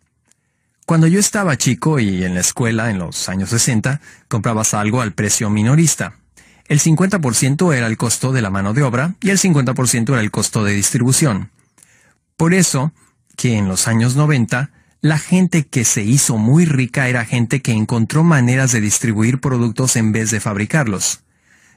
Cuando 0.86 1.06
yo 1.06 1.20
estaba 1.20 1.58
chico 1.58 2.00
y 2.00 2.24
en 2.24 2.32
la 2.32 2.40
escuela 2.40 2.90
en 2.90 2.98
los 2.98 3.28
años 3.28 3.50
60, 3.50 4.00
comprabas 4.26 4.72
algo 4.72 5.02
al 5.02 5.12
precio 5.12 5.50
minorista. 5.50 6.14
El 6.66 6.80
50% 6.80 7.74
era 7.74 7.86
el 7.86 7.98
costo 7.98 8.32
de 8.32 8.40
la 8.40 8.48
mano 8.48 8.72
de 8.72 8.82
obra 8.82 9.14
y 9.20 9.28
el 9.28 9.38
50% 9.38 10.12
era 10.12 10.20
el 10.22 10.30
costo 10.30 10.64
de 10.64 10.72
distribución. 10.72 11.50
Por 12.38 12.54
eso 12.54 12.92
que 13.36 13.58
en 13.58 13.68
los 13.68 13.86
años 13.86 14.16
90 14.16 14.70
La 15.00 15.18
gente 15.18 15.66
que 15.66 15.84
se 15.84 16.02
hizo 16.02 16.38
muy 16.38 16.64
rica 16.64 17.08
era 17.08 17.24
gente 17.24 17.60
que 17.62 17.72
encontró 17.72 18.24
maneras 18.24 18.72
de 18.72 18.80
distribuir 18.80 19.40
productos 19.40 19.94
en 19.94 20.10
vez 20.10 20.30
de 20.32 20.40
fabricarlos. 20.40 21.20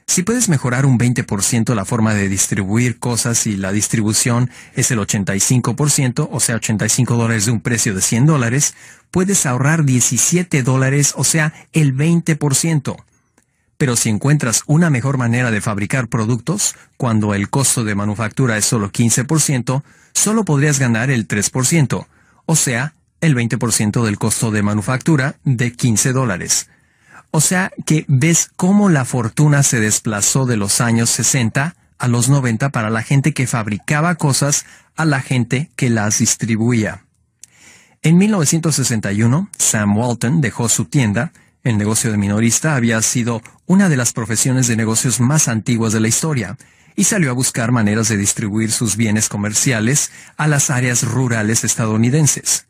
Si 0.06 0.22
puedes 0.22 0.48
mejorar 0.48 0.84
un 0.84 0.98
20% 0.98 1.74
la 1.74 1.84
forma 1.84 2.14
de 2.14 2.28
distribuir 2.28 2.98
cosas 2.98 3.46
y 3.46 3.56
la 3.56 3.72
distribución 3.72 4.50
es 4.74 4.90
el 4.90 4.98
85%, 4.98 6.28
o 6.30 6.40
sea, 6.40 6.56
85 6.56 7.16
dólares 7.16 7.46
de 7.46 7.52
un 7.52 7.60
precio 7.60 7.94
de 7.94 8.02
100 8.02 8.26
dólares, 8.26 8.74
puedes 9.10 9.46
ahorrar 9.46 9.84
17 9.84 10.62
dólares, 10.62 11.14
o 11.16 11.24
sea, 11.24 11.54
el 11.72 11.96
20%. 11.96 12.96
Pero 13.78 13.96
si 13.96 14.10
encuentras 14.10 14.62
una 14.66 14.90
mejor 14.90 15.18
manera 15.18 15.50
de 15.50 15.60
fabricar 15.60 16.08
productos, 16.08 16.74
cuando 16.96 17.34
el 17.34 17.48
costo 17.48 17.84
de 17.84 17.94
manufactura 17.94 18.56
es 18.56 18.64
solo 18.64 18.92
15%, 18.92 19.82
solo 20.12 20.44
podrías 20.44 20.78
ganar 20.78 21.10
el 21.10 21.26
3%, 21.26 22.06
o 22.46 22.56
sea, 22.56 22.94
el 23.20 23.34
20% 23.34 24.04
del 24.04 24.18
costo 24.18 24.50
de 24.50 24.62
manufactura 24.62 25.36
de 25.44 25.72
15 25.72 26.12
dólares. 26.12 26.68
O 27.32 27.40
sea 27.40 27.72
que 27.86 28.04
ves 28.08 28.50
cómo 28.56 28.90
la 28.90 29.06
fortuna 29.06 29.62
se 29.62 29.80
desplazó 29.80 30.44
de 30.44 30.58
los 30.58 30.82
años 30.82 31.08
60 31.10 31.74
a 31.98 32.08
los 32.08 32.28
90 32.28 32.68
para 32.68 32.90
la 32.90 33.02
gente 33.02 33.32
que 33.32 33.46
fabricaba 33.46 34.16
cosas 34.16 34.66
a 34.96 35.06
la 35.06 35.20
gente 35.22 35.70
que 35.74 35.88
las 35.88 36.18
distribuía. 36.18 37.06
En 38.02 38.18
1961, 38.18 39.48
Sam 39.56 39.96
Walton 39.96 40.42
dejó 40.42 40.68
su 40.68 40.84
tienda. 40.84 41.32
El 41.64 41.78
negocio 41.78 42.10
de 42.10 42.18
minorista 42.18 42.76
había 42.76 43.00
sido 43.00 43.40
una 43.64 43.88
de 43.88 43.96
las 43.96 44.12
profesiones 44.12 44.66
de 44.66 44.76
negocios 44.76 45.18
más 45.18 45.48
antiguas 45.48 45.94
de 45.94 46.00
la 46.00 46.08
historia 46.08 46.58
y 46.96 47.04
salió 47.04 47.30
a 47.30 47.34
buscar 47.34 47.72
maneras 47.72 48.08
de 48.08 48.18
distribuir 48.18 48.72
sus 48.72 48.96
bienes 48.96 49.30
comerciales 49.30 50.10
a 50.36 50.48
las 50.48 50.68
áreas 50.68 51.02
rurales 51.04 51.64
estadounidenses. 51.64 52.66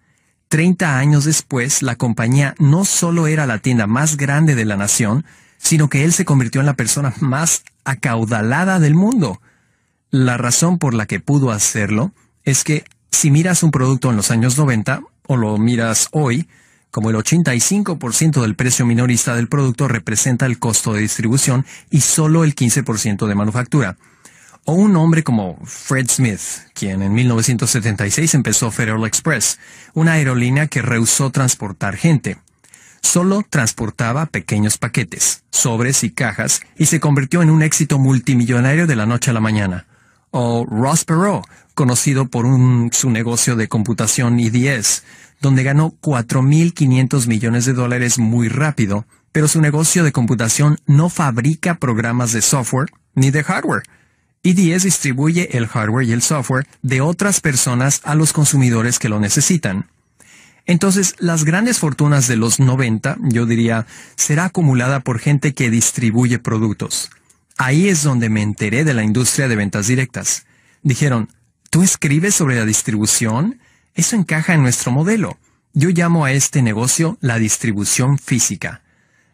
Treinta 0.52 0.98
años 0.98 1.24
después, 1.24 1.80
la 1.80 1.96
compañía 1.96 2.54
no 2.58 2.84
solo 2.84 3.26
era 3.26 3.46
la 3.46 3.56
tienda 3.56 3.86
más 3.86 4.18
grande 4.18 4.54
de 4.54 4.66
la 4.66 4.76
nación, 4.76 5.24
sino 5.56 5.88
que 5.88 6.04
él 6.04 6.12
se 6.12 6.26
convirtió 6.26 6.60
en 6.60 6.66
la 6.66 6.76
persona 6.76 7.14
más 7.20 7.62
acaudalada 7.84 8.78
del 8.78 8.94
mundo. 8.94 9.40
La 10.10 10.36
razón 10.36 10.78
por 10.78 10.92
la 10.92 11.06
que 11.06 11.20
pudo 11.20 11.52
hacerlo 11.52 12.12
es 12.44 12.64
que 12.64 12.84
si 13.10 13.30
miras 13.30 13.62
un 13.62 13.70
producto 13.70 14.10
en 14.10 14.16
los 14.16 14.30
años 14.30 14.58
90 14.58 15.00
o 15.26 15.38
lo 15.38 15.56
miras 15.56 16.08
hoy, 16.12 16.46
como 16.90 17.08
el 17.08 17.16
85% 17.16 18.42
del 18.42 18.54
precio 18.54 18.84
minorista 18.84 19.34
del 19.34 19.48
producto 19.48 19.88
representa 19.88 20.44
el 20.44 20.58
costo 20.58 20.92
de 20.92 21.00
distribución 21.00 21.64
y 21.88 22.02
solo 22.02 22.44
el 22.44 22.54
15% 22.54 23.26
de 23.26 23.34
manufactura. 23.34 23.96
O 24.64 24.74
un 24.74 24.94
hombre 24.94 25.24
como 25.24 25.58
Fred 25.64 26.08
Smith, 26.08 26.40
quien 26.72 27.02
en 27.02 27.12
1976 27.12 28.34
empezó 28.34 28.70
Federal 28.70 29.04
Express, 29.04 29.58
una 29.92 30.12
aerolínea 30.12 30.68
que 30.68 30.82
rehusó 30.82 31.30
transportar 31.30 31.96
gente. 31.96 32.38
Solo 33.00 33.42
transportaba 33.48 34.26
pequeños 34.26 34.78
paquetes, 34.78 35.42
sobres 35.50 36.04
y 36.04 36.10
cajas 36.10 36.60
y 36.76 36.86
se 36.86 37.00
convirtió 37.00 37.42
en 37.42 37.50
un 37.50 37.64
éxito 37.64 37.98
multimillonario 37.98 38.86
de 38.86 38.94
la 38.94 39.04
noche 39.04 39.32
a 39.32 39.34
la 39.34 39.40
mañana. 39.40 39.86
O 40.30 40.64
Ross 40.64 41.04
Perot, 41.04 41.44
conocido 41.74 42.28
por 42.28 42.46
su 42.92 43.10
negocio 43.10 43.56
de 43.56 43.66
computación 43.66 44.38
IDS, 44.38 45.02
donde 45.40 45.64
ganó 45.64 45.92
4.500 46.00 47.26
millones 47.26 47.64
de 47.64 47.72
dólares 47.72 48.20
muy 48.20 48.48
rápido, 48.48 49.06
pero 49.32 49.48
su 49.48 49.60
negocio 49.60 50.04
de 50.04 50.12
computación 50.12 50.78
no 50.86 51.08
fabrica 51.08 51.80
programas 51.80 52.30
de 52.30 52.42
software 52.42 52.90
ni 53.16 53.32
de 53.32 53.42
hardware 53.42 53.82
EDS 54.44 54.82
distribuye 54.82 55.56
el 55.56 55.68
hardware 55.68 56.06
y 56.06 56.12
el 56.12 56.20
software 56.20 56.66
de 56.82 57.00
otras 57.00 57.40
personas 57.40 58.00
a 58.02 58.16
los 58.16 58.32
consumidores 58.32 58.98
que 58.98 59.08
lo 59.08 59.20
necesitan. 59.20 59.86
Entonces, 60.66 61.14
las 61.18 61.44
grandes 61.44 61.78
fortunas 61.78 62.26
de 62.26 62.36
los 62.36 62.58
90, 62.58 63.18
yo 63.20 63.46
diría, 63.46 63.86
será 64.16 64.46
acumulada 64.46 65.00
por 65.00 65.20
gente 65.20 65.54
que 65.54 65.70
distribuye 65.70 66.40
productos. 66.40 67.10
Ahí 67.56 67.88
es 67.88 68.02
donde 68.02 68.30
me 68.30 68.42
enteré 68.42 68.84
de 68.84 68.94
la 68.94 69.04
industria 69.04 69.46
de 69.46 69.56
ventas 69.56 69.86
directas. 69.86 70.44
Dijeron, 70.82 71.28
¿tú 71.70 71.82
escribes 71.82 72.34
sobre 72.34 72.56
la 72.56 72.64
distribución? 72.64 73.60
Eso 73.94 74.16
encaja 74.16 74.54
en 74.54 74.62
nuestro 74.62 74.90
modelo. 74.90 75.38
Yo 75.72 75.90
llamo 75.90 76.24
a 76.24 76.32
este 76.32 76.62
negocio 76.62 77.16
la 77.20 77.38
distribución 77.38 78.18
física. 78.18 78.82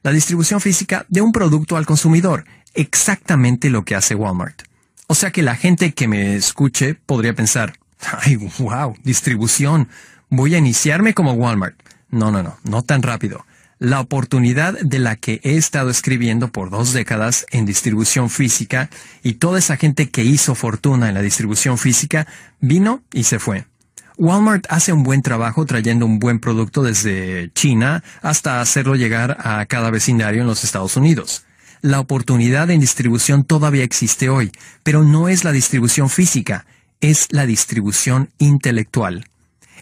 La 0.02 0.12
distribución 0.12 0.60
física 0.60 1.06
de 1.08 1.22
un 1.22 1.32
producto 1.32 1.76
al 1.76 1.86
consumidor, 1.86 2.44
exactamente 2.74 3.70
lo 3.70 3.84
que 3.84 3.94
hace 3.94 4.14
Walmart. 4.14 4.67
O 5.10 5.14
sea 5.14 5.30
que 5.30 5.42
la 5.42 5.56
gente 5.56 5.94
que 5.94 6.06
me 6.06 6.36
escuche 6.36 6.94
podría 6.94 7.34
pensar, 7.34 7.78
ay, 8.20 8.36
wow, 8.58 8.94
distribución, 9.02 9.88
voy 10.28 10.54
a 10.54 10.58
iniciarme 10.58 11.14
como 11.14 11.32
Walmart. 11.32 11.76
No, 12.10 12.30
no, 12.30 12.42
no, 12.42 12.58
no 12.62 12.82
tan 12.82 13.02
rápido. 13.02 13.46
La 13.78 14.00
oportunidad 14.00 14.78
de 14.78 14.98
la 14.98 15.16
que 15.16 15.40
he 15.44 15.56
estado 15.56 15.88
escribiendo 15.88 16.48
por 16.48 16.68
dos 16.68 16.92
décadas 16.92 17.46
en 17.52 17.64
distribución 17.64 18.28
física 18.28 18.90
y 19.22 19.34
toda 19.34 19.58
esa 19.58 19.78
gente 19.78 20.10
que 20.10 20.24
hizo 20.24 20.54
fortuna 20.54 21.08
en 21.08 21.14
la 21.14 21.22
distribución 21.22 21.78
física 21.78 22.26
vino 22.60 23.02
y 23.10 23.24
se 23.24 23.38
fue. 23.38 23.64
Walmart 24.18 24.66
hace 24.68 24.92
un 24.92 25.04
buen 25.04 25.22
trabajo 25.22 25.64
trayendo 25.64 26.04
un 26.04 26.18
buen 26.18 26.38
producto 26.38 26.82
desde 26.82 27.50
China 27.54 28.04
hasta 28.20 28.60
hacerlo 28.60 28.94
llegar 28.94 29.38
a 29.40 29.64
cada 29.64 29.90
vecindario 29.90 30.42
en 30.42 30.48
los 30.48 30.64
Estados 30.64 30.98
Unidos. 30.98 31.46
La 31.80 32.00
oportunidad 32.00 32.70
en 32.70 32.80
distribución 32.80 33.44
todavía 33.44 33.84
existe 33.84 34.28
hoy, 34.28 34.50
pero 34.82 35.04
no 35.04 35.28
es 35.28 35.44
la 35.44 35.52
distribución 35.52 36.10
física, 36.10 36.66
es 37.00 37.28
la 37.30 37.46
distribución 37.46 38.30
intelectual. 38.38 39.26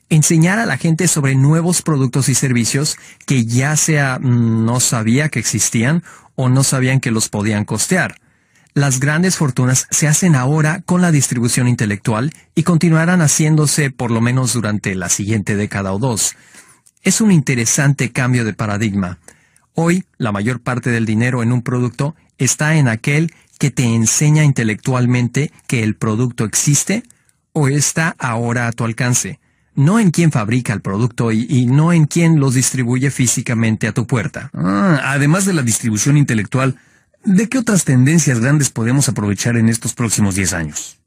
Enseñar 0.08 0.58
a 0.58 0.66
la 0.66 0.76
gente 0.76 1.08
sobre 1.08 1.34
nuevos 1.34 1.82
productos 1.82 2.28
y 2.28 2.34
servicios 2.34 2.96
que 3.26 3.44
ya 3.44 3.76
sea 3.76 4.18
mm, 4.20 4.64
no 4.64 4.78
sabía 4.80 5.30
que 5.30 5.40
existían 5.40 6.04
o 6.36 6.48
no 6.48 6.62
sabían 6.62 7.00
que 7.00 7.10
los 7.10 7.28
podían 7.28 7.64
costear. 7.64 8.20
Las 8.74 9.00
grandes 9.00 9.36
fortunas 9.36 9.88
se 9.90 10.06
hacen 10.06 10.36
ahora 10.36 10.82
con 10.84 11.00
la 11.00 11.10
distribución 11.10 11.66
intelectual 11.66 12.32
y 12.54 12.62
continuarán 12.62 13.22
haciéndose 13.22 13.90
por 13.90 14.10
lo 14.10 14.20
menos 14.20 14.52
durante 14.52 14.94
la 14.94 15.08
siguiente 15.08 15.56
década 15.56 15.94
o 15.94 15.98
dos. 15.98 16.36
Es 17.02 17.22
un 17.22 17.32
interesante 17.32 18.12
cambio 18.12 18.44
de 18.44 18.52
paradigma. 18.52 19.18
Hoy, 19.78 20.04
la 20.16 20.32
mayor 20.32 20.60
parte 20.60 20.88
del 20.88 21.04
dinero 21.04 21.42
en 21.42 21.52
un 21.52 21.60
producto 21.60 22.16
está 22.38 22.76
en 22.76 22.88
aquel 22.88 23.34
que 23.58 23.70
te 23.70 23.84
enseña 23.84 24.42
intelectualmente 24.42 25.52
que 25.66 25.82
el 25.82 25.96
producto 25.96 26.46
existe 26.46 27.02
o 27.52 27.68
está 27.68 28.16
ahora 28.18 28.68
a 28.68 28.72
tu 28.72 28.84
alcance, 28.84 29.38
no 29.74 29.98
en 30.00 30.12
quién 30.12 30.32
fabrica 30.32 30.72
el 30.72 30.80
producto 30.80 31.30
y, 31.30 31.66
no 31.66 31.92
en 31.92 32.06
quién 32.06 32.40
los 32.40 32.54
distribuye 32.54 33.10
físicamente 33.10 33.86
a 33.86 33.92
tu 33.92 34.06
puerta. 34.06 34.50
Ah, 34.54 34.98
además 35.04 35.44
de 35.44 35.52
la 35.52 35.60
distribución 35.60 36.16
intelectual, 36.16 36.76
¿de 37.22 37.46
qué 37.50 37.58
otras 37.58 37.84
tendencias 37.84 38.40
grandes 38.40 38.70
podemos 38.70 39.10
aprovechar 39.10 39.58
en 39.58 39.68
estos 39.68 39.92
próximos 39.92 40.36
10 40.36 40.54
años? 40.54 41.00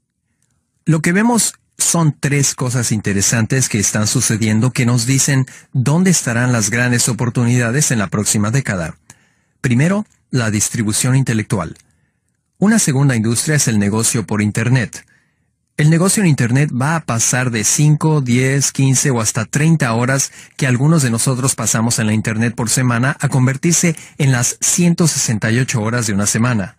Lo 0.85 1.01
que 1.01 1.11
vemos 1.11 1.55
son 1.79 2.15
tres 2.19 2.55
cosas 2.55 2.91
interesantes 2.91 3.69
que 3.69 3.79
están 3.79 4.07
sucediendo 4.07 4.71
que 4.71 4.86
nos 4.86 5.05
dicen 5.05 5.45
dónde 5.74 6.12
estarán 6.12 6.51
las 6.51 6.69
grandes 6.69 7.09
oportunidades 7.09 7.91
en 7.91 8.00
la 8.00 8.07
próxima 8.07 8.51
década. 8.51 8.95
Primero, 9.62 10.05
la 10.31 10.51
distribución 10.51 11.15
intelectual. 11.15 11.77
Una 12.57 12.79
segunda 12.79 13.15
industria 13.15 13.55
es 13.55 13.67
el 13.67 13.79
negocio 13.79 14.27
por 14.27 14.41
Internet. 14.41 15.05
El 15.77 15.89
negocio 15.89 16.21
en 16.21 16.27
Internet 16.27 16.71
va 16.74 16.98
a 16.98 17.05
pasar 17.05 17.51
de 17.51 17.63
5, 17.63 18.19
10, 18.19 18.71
15 18.74 19.12
o 19.12 19.21
hasta 19.21 19.45
30 19.45 19.93
horas 19.93 20.31
que 20.57 20.67
algunos 20.67 21.01
de 21.01 21.09
nosotros 21.09 21.55
pasamos 21.55 22.00
en 22.00 22.07
la 22.07 22.13
Internet 22.13 22.53
por 22.53 22.69
semana 22.69 23.15
a 23.21 23.29
convertirse 23.29 23.95
en 24.17 24.33
las 24.33 24.57
168 24.59 25.81
horas 25.81 26.05
de 26.05 26.13
una 26.13 26.25
semana. 26.25 26.75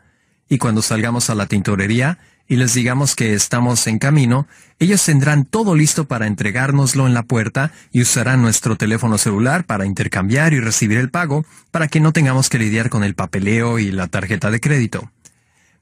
Y 0.51 0.59
cuando 0.59 0.83
salgamos 0.83 1.31
a 1.31 1.35
la 1.35 1.47
tintorería, 1.47 2.19
y 2.51 2.57
les 2.57 2.75
digamos 2.75 3.15
que 3.15 3.33
estamos 3.33 3.87
en 3.87 4.01
camino, 4.01 4.49
ellos 4.81 5.05
tendrán 5.05 5.45
todo 5.45 5.77
listo 5.77 6.09
para 6.09 6.27
entregárnoslo 6.27 7.07
en 7.07 7.15
la 7.15 7.23
puerta 7.23 7.71
y 7.93 8.03
usarán 8.03 8.43
nuestro 8.43 8.75
teléfono 8.75 9.19
celular 9.19 9.67
para 9.67 9.87
intercambiar 9.87 10.53
y 10.53 10.59
recibir 10.59 10.99
el 10.99 11.11
pago 11.11 11.45
para 11.71 11.87
que 11.87 12.01
no 12.01 12.13
tengamos 12.13 12.49
que 12.49 12.59
lidiar 12.59 12.91
con 12.91 13.05
el 13.05 13.15
papeleo 13.15 13.79
y 13.79 13.93
la 13.93 14.09
tarjeta 14.09 14.51
de 14.51 14.59
crédito. 14.59 15.13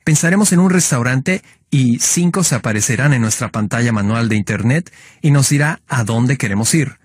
Pensaremos 0.05 0.53
en 0.53 0.59
un 0.59 0.69
restaurante 0.69 1.41
y 1.71 2.01
cinco 2.01 2.45
se 2.45 2.57
aparecerán 2.57 3.15
en 3.15 3.23
nuestra 3.23 3.49
pantalla 3.49 3.91
manual 3.91 4.29
de 4.29 4.37
Internet 4.37 4.93
y 5.23 5.31
nos 5.31 5.49
dirá 5.49 5.81
a 5.89 6.05
dónde 6.05 6.37
queremos 6.37 6.75
ir. 6.75 6.99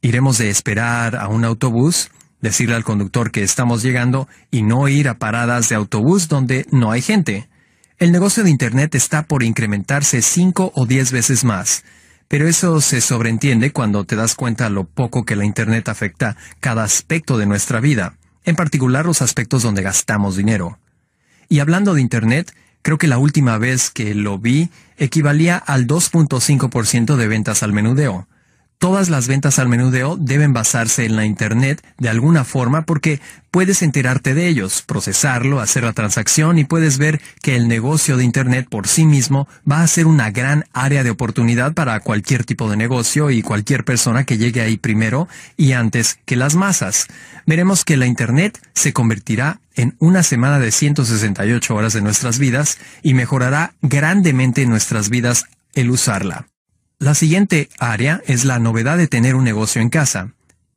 Iremos 0.00 0.38
de 0.38 0.48
esperar 0.48 1.16
a 1.16 1.26
un 1.26 1.44
autobús, 1.44 2.12
decirle 2.40 2.76
al 2.76 2.84
conductor 2.84 3.32
que 3.32 3.42
estamos 3.42 3.82
llegando 3.82 4.28
y 4.52 4.62
no 4.62 4.86
ir 4.86 5.08
a 5.08 5.18
paradas 5.18 5.68
de 5.68 5.74
autobús 5.74 6.28
donde 6.28 6.66
no 6.70 6.92
hay 6.92 7.02
gente. 7.02 7.48
El 8.02 8.10
negocio 8.10 8.42
de 8.42 8.50
Internet 8.50 8.96
está 8.96 9.28
por 9.28 9.44
incrementarse 9.44 10.22
cinco 10.22 10.72
o 10.74 10.86
diez 10.86 11.12
veces 11.12 11.44
más, 11.44 11.84
pero 12.26 12.48
eso 12.48 12.80
se 12.80 13.00
sobreentiende 13.00 13.70
cuando 13.70 14.02
te 14.02 14.16
das 14.16 14.34
cuenta 14.34 14.68
lo 14.70 14.82
poco 14.82 15.24
que 15.24 15.36
la 15.36 15.44
Internet 15.44 15.88
afecta 15.88 16.36
cada 16.58 16.82
aspecto 16.82 17.38
de 17.38 17.46
nuestra 17.46 17.78
vida, 17.78 18.16
en 18.44 18.56
particular 18.56 19.06
los 19.06 19.22
aspectos 19.22 19.62
donde 19.62 19.82
gastamos 19.82 20.34
dinero. 20.34 20.80
Y 21.48 21.60
hablando 21.60 21.94
de 21.94 22.00
Internet, 22.00 22.52
creo 22.82 22.98
que 22.98 23.06
la 23.06 23.18
última 23.18 23.56
vez 23.56 23.92
que 23.92 24.16
lo 24.16 24.36
vi 24.36 24.70
equivalía 24.96 25.56
al 25.56 25.86
2.5% 25.86 27.14
de 27.14 27.28
ventas 27.28 27.62
al 27.62 27.72
menudeo. 27.72 28.26
Todas 28.82 29.10
las 29.10 29.28
ventas 29.28 29.60
al 29.60 29.68
menudeo 29.68 30.16
deben 30.16 30.52
basarse 30.52 31.04
en 31.04 31.14
la 31.14 31.24
Internet 31.24 31.80
de 31.98 32.08
alguna 32.08 32.42
forma 32.42 32.82
porque 32.82 33.20
puedes 33.52 33.80
enterarte 33.80 34.34
de 34.34 34.48
ellos, 34.48 34.82
procesarlo, 34.82 35.60
hacer 35.60 35.84
la 35.84 35.92
transacción 35.92 36.58
y 36.58 36.64
puedes 36.64 36.98
ver 36.98 37.20
que 37.42 37.54
el 37.54 37.68
negocio 37.68 38.16
de 38.16 38.24
Internet 38.24 38.66
por 38.68 38.88
sí 38.88 39.06
mismo 39.06 39.46
va 39.70 39.82
a 39.82 39.86
ser 39.86 40.08
una 40.08 40.32
gran 40.32 40.64
área 40.72 41.04
de 41.04 41.10
oportunidad 41.10 41.74
para 41.74 42.00
cualquier 42.00 42.42
tipo 42.42 42.68
de 42.68 42.76
negocio 42.76 43.30
y 43.30 43.40
cualquier 43.42 43.84
persona 43.84 44.24
que 44.24 44.36
llegue 44.36 44.62
ahí 44.62 44.78
primero 44.78 45.28
y 45.56 45.74
antes 45.74 46.18
que 46.24 46.34
las 46.34 46.56
masas. 46.56 47.06
Veremos 47.46 47.84
que 47.84 47.96
la 47.96 48.06
Internet 48.06 48.58
se 48.74 48.92
convertirá 48.92 49.60
en 49.76 49.94
una 50.00 50.24
semana 50.24 50.58
de 50.58 50.72
168 50.72 51.72
horas 51.72 51.92
de 51.92 52.02
nuestras 52.02 52.40
vidas 52.40 52.78
y 53.04 53.14
mejorará 53.14 53.74
grandemente 53.80 54.66
nuestras 54.66 55.08
vidas 55.08 55.44
el 55.76 55.88
usarla. 55.88 56.48
La 57.02 57.16
siguiente 57.16 57.68
área 57.80 58.22
es 58.28 58.44
la 58.44 58.60
novedad 58.60 58.96
de 58.96 59.08
tener 59.08 59.34
un 59.34 59.42
negocio 59.42 59.82
en 59.82 59.88
casa. 59.88 60.28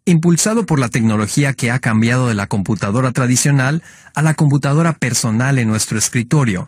Impulsado 0.05 0.65
por 0.65 0.79
la 0.79 0.89
tecnología 0.89 1.53
que 1.53 1.69
ha 1.69 1.77
cambiado 1.77 2.27
de 2.27 2.33
la 2.33 2.47
computadora 2.47 3.11
tradicional 3.11 3.83
a 4.15 4.23
la 4.23 4.33
computadora 4.33 4.93
personal 4.93 5.59
en 5.59 5.67
nuestro 5.67 5.99
escritorio, 5.99 6.67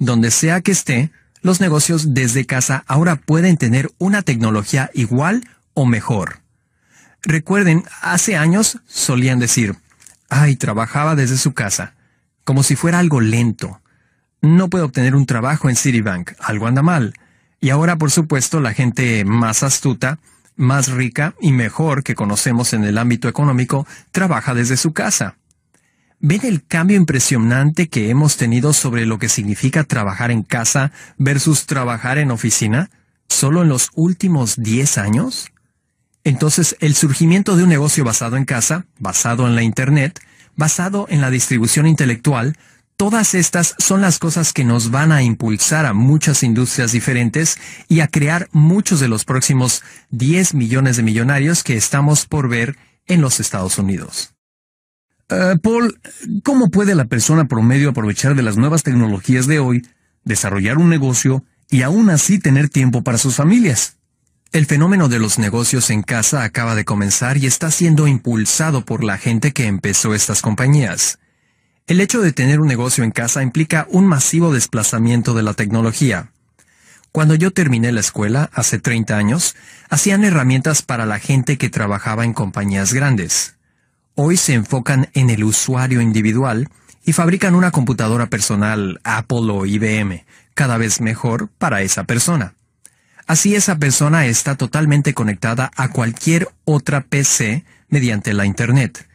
donde 0.00 0.32
sea 0.32 0.60
que 0.60 0.72
esté, 0.72 1.12
los 1.40 1.60
negocios 1.60 2.14
desde 2.14 2.46
casa 2.46 2.82
ahora 2.88 3.14
pueden 3.14 3.56
tener 3.58 3.92
una 3.98 4.22
tecnología 4.22 4.90
igual 4.92 5.48
o 5.72 5.86
mejor. 5.86 6.40
Recuerden, 7.22 7.84
hace 8.02 8.36
años 8.36 8.80
solían 8.88 9.38
decir, 9.38 9.76
ay, 10.28 10.56
trabajaba 10.56 11.14
desde 11.14 11.36
su 11.36 11.54
casa, 11.54 11.94
como 12.42 12.64
si 12.64 12.74
fuera 12.74 12.98
algo 12.98 13.20
lento. 13.20 13.80
No 14.42 14.68
puedo 14.68 14.86
obtener 14.86 15.14
un 15.14 15.26
trabajo 15.26 15.70
en 15.70 15.76
Citibank, 15.76 16.32
algo 16.40 16.66
anda 16.66 16.82
mal. 16.82 17.14
Y 17.60 17.70
ahora, 17.70 17.96
por 17.96 18.10
supuesto, 18.10 18.60
la 18.60 18.74
gente 18.74 19.24
más 19.24 19.62
astuta, 19.62 20.18
más 20.56 20.88
rica 20.88 21.34
y 21.40 21.52
mejor 21.52 22.02
que 22.02 22.14
conocemos 22.14 22.72
en 22.72 22.84
el 22.84 22.98
ámbito 22.98 23.28
económico 23.28 23.86
trabaja 24.12 24.54
desde 24.54 24.76
su 24.76 24.92
casa. 24.92 25.36
¿Ven 26.18 26.40
el 26.44 26.64
cambio 26.64 26.96
impresionante 26.96 27.88
que 27.88 28.08
hemos 28.08 28.36
tenido 28.36 28.72
sobre 28.72 29.04
lo 29.04 29.18
que 29.18 29.28
significa 29.28 29.84
trabajar 29.84 30.30
en 30.30 30.42
casa 30.42 30.92
versus 31.18 31.66
trabajar 31.66 32.16
en 32.16 32.30
oficina 32.30 32.90
solo 33.28 33.62
en 33.62 33.68
los 33.68 33.90
últimos 33.94 34.56
10 34.56 34.98
años? 34.98 35.52
Entonces, 36.24 36.76
el 36.80 36.94
surgimiento 36.94 37.56
de 37.56 37.64
un 37.64 37.68
negocio 37.68 38.02
basado 38.02 38.36
en 38.36 38.46
casa, 38.46 38.86
basado 38.98 39.46
en 39.46 39.54
la 39.54 39.62
Internet, 39.62 40.18
basado 40.56 41.06
en 41.10 41.20
la 41.20 41.30
distribución 41.30 41.86
intelectual, 41.86 42.56
Todas 42.96 43.34
estas 43.34 43.74
son 43.76 44.00
las 44.00 44.18
cosas 44.18 44.54
que 44.54 44.64
nos 44.64 44.90
van 44.90 45.12
a 45.12 45.22
impulsar 45.22 45.84
a 45.84 45.92
muchas 45.92 46.42
industrias 46.42 46.92
diferentes 46.92 47.58
y 47.88 48.00
a 48.00 48.08
crear 48.08 48.48
muchos 48.52 49.00
de 49.00 49.08
los 49.08 49.26
próximos 49.26 49.82
10 50.10 50.54
millones 50.54 50.96
de 50.96 51.02
millonarios 51.02 51.62
que 51.62 51.76
estamos 51.76 52.24
por 52.24 52.48
ver 52.48 52.78
en 53.06 53.20
los 53.20 53.38
Estados 53.38 53.76
Unidos. 53.76 54.30
Uh, 55.30 55.58
Paul, 55.58 56.00
¿cómo 56.42 56.70
puede 56.70 56.94
la 56.94 57.04
persona 57.04 57.44
promedio 57.44 57.90
aprovechar 57.90 58.34
de 58.34 58.42
las 58.42 58.56
nuevas 58.56 58.82
tecnologías 58.82 59.46
de 59.46 59.58
hoy, 59.58 59.86
desarrollar 60.24 60.78
un 60.78 60.88
negocio 60.88 61.44
y 61.68 61.82
aún 61.82 62.08
así 62.08 62.38
tener 62.38 62.70
tiempo 62.70 63.02
para 63.02 63.18
sus 63.18 63.36
familias? 63.36 63.98
El 64.52 64.64
fenómeno 64.64 65.10
de 65.10 65.18
los 65.18 65.38
negocios 65.38 65.90
en 65.90 66.02
casa 66.02 66.44
acaba 66.44 66.74
de 66.74 66.86
comenzar 66.86 67.36
y 67.36 67.44
está 67.44 67.70
siendo 67.70 68.06
impulsado 68.06 68.86
por 68.86 69.04
la 69.04 69.18
gente 69.18 69.52
que 69.52 69.66
empezó 69.66 70.14
estas 70.14 70.40
compañías. 70.40 71.18
El 71.86 72.00
hecho 72.00 72.20
de 72.20 72.32
tener 72.32 72.58
un 72.60 72.66
negocio 72.66 73.04
en 73.04 73.12
casa 73.12 73.44
implica 73.44 73.86
un 73.90 74.06
masivo 74.06 74.52
desplazamiento 74.52 75.34
de 75.34 75.44
la 75.44 75.54
tecnología. 75.54 76.32
Cuando 77.12 77.36
yo 77.36 77.52
terminé 77.52 77.92
la 77.92 78.00
escuela, 78.00 78.50
hace 78.52 78.80
30 78.80 79.16
años, 79.16 79.54
hacían 79.88 80.24
herramientas 80.24 80.82
para 80.82 81.06
la 81.06 81.20
gente 81.20 81.58
que 81.58 81.70
trabajaba 81.70 82.24
en 82.24 82.32
compañías 82.32 82.92
grandes. 82.92 83.54
Hoy 84.16 84.36
se 84.36 84.54
enfocan 84.54 85.10
en 85.12 85.30
el 85.30 85.44
usuario 85.44 86.00
individual 86.00 86.68
y 87.04 87.12
fabrican 87.12 87.54
una 87.54 87.70
computadora 87.70 88.26
personal 88.26 89.00
Apple 89.04 89.48
o 89.52 89.64
IBM, 89.64 90.24
cada 90.54 90.78
vez 90.78 91.00
mejor 91.00 91.50
para 91.56 91.82
esa 91.82 92.02
persona. 92.02 92.54
Así 93.28 93.54
esa 93.54 93.76
persona 93.76 94.26
está 94.26 94.56
totalmente 94.56 95.14
conectada 95.14 95.70
a 95.76 95.90
cualquier 95.90 96.48
otra 96.64 97.02
PC 97.02 97.64
mediante 97.88 98.34
la 98.34 98.44
Internet 98.44 99.06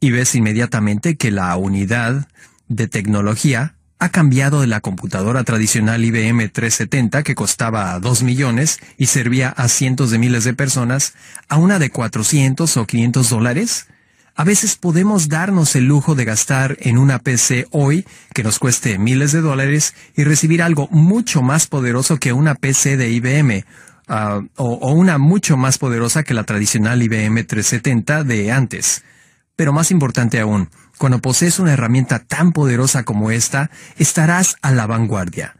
y 0.00 0.10
ves 0.10 0.34
inmediatamente 0.34 1.16
que 1.16 1.30
la 1.30 1.56
unidad 1.56 2.28
de 2.68 2.88
tecnología 2.88 3.76
ha 3.98 4.10
cambiado 4.10 4.60
de 4.60 4.66
la 4.66 4.80
computadora 4.80 5.44
tradicional 5.44 6.04
IBM 6.04 6.48
370 6.50 7.22
que 7.22 7.34
costaba 7.34 7.98
2 7.98 8.22
millones 8.22 8.78
y 8.98 9.06
servía 9.06 9.48
a 9.48 9.68
cientos 9.68 10.10
de 10.10 10.18
miles 10.18 10.44
de 10.44 10.52
personas 10.52 11.14
a 11.48 11.56
una 11.56 11.78
de 11.78 11.90
400 11.90 12.76
o 12.76 12.86
500 12.86 13.30
dólares. 13.30 13.86
A 14.34 14.44
veces 14.44 14.76
podemos 14.76 15.30
darnos 15.30 15.76
el 15.76 15.84
lujo 15.84 16.14
de 16.14 16.26
gastar 16.26 16.76
en 16.80 16.98
una 16.98 17.20
PC 17.20 17.68
hoy 17.70 18.04
que 18.34 18.42
nos 18.42 18.58
cueste 18.58 18.98
miles 18.98 19.32
de 19.32 19.40
dólares 19.40 19.94
y 20.14 20.24
recibir 20.24 20.62
algo 20.62 20.88
mucho 20.90 21.40
más 21.40 21.66
poderoso 21.66 22.18
que 22.18 22.34
una 22.34 22.54
PC 22.54 22.98
de 22.98 23.10
IBM 23.10 23.64
ah, 24.08 24.42
o, 24.56 24.74
o 24.74 24.92
una 24.92 25.16
mucho 25.16 25.56
más 25.56 25.78
poderosa 25.78 26.22
que 26.22 26.34
la 26.34 26.44
tradicional 26.44 27.02
IBM 27.02 27.44
370 27.44 28.24
de 28.24 28.52
antes. 28.52 29.02
Pero 29.56 29.72
más 29.72 29.90
importante 29.90 30.38
aún, 30.38 30.70
cuando 30.98 31.20
posees 31.20 31.58
una 31.58 31.72
herramienta 31.72 32.20
tan 32.20 32.52
poderosa 32.52 33.04
como 33.04 33.30
esta, 33.30 33.70
estarás 33.96 34.56
a 34.62 34.70
la 34.70 34.86
vanguardia. 34.86 35.56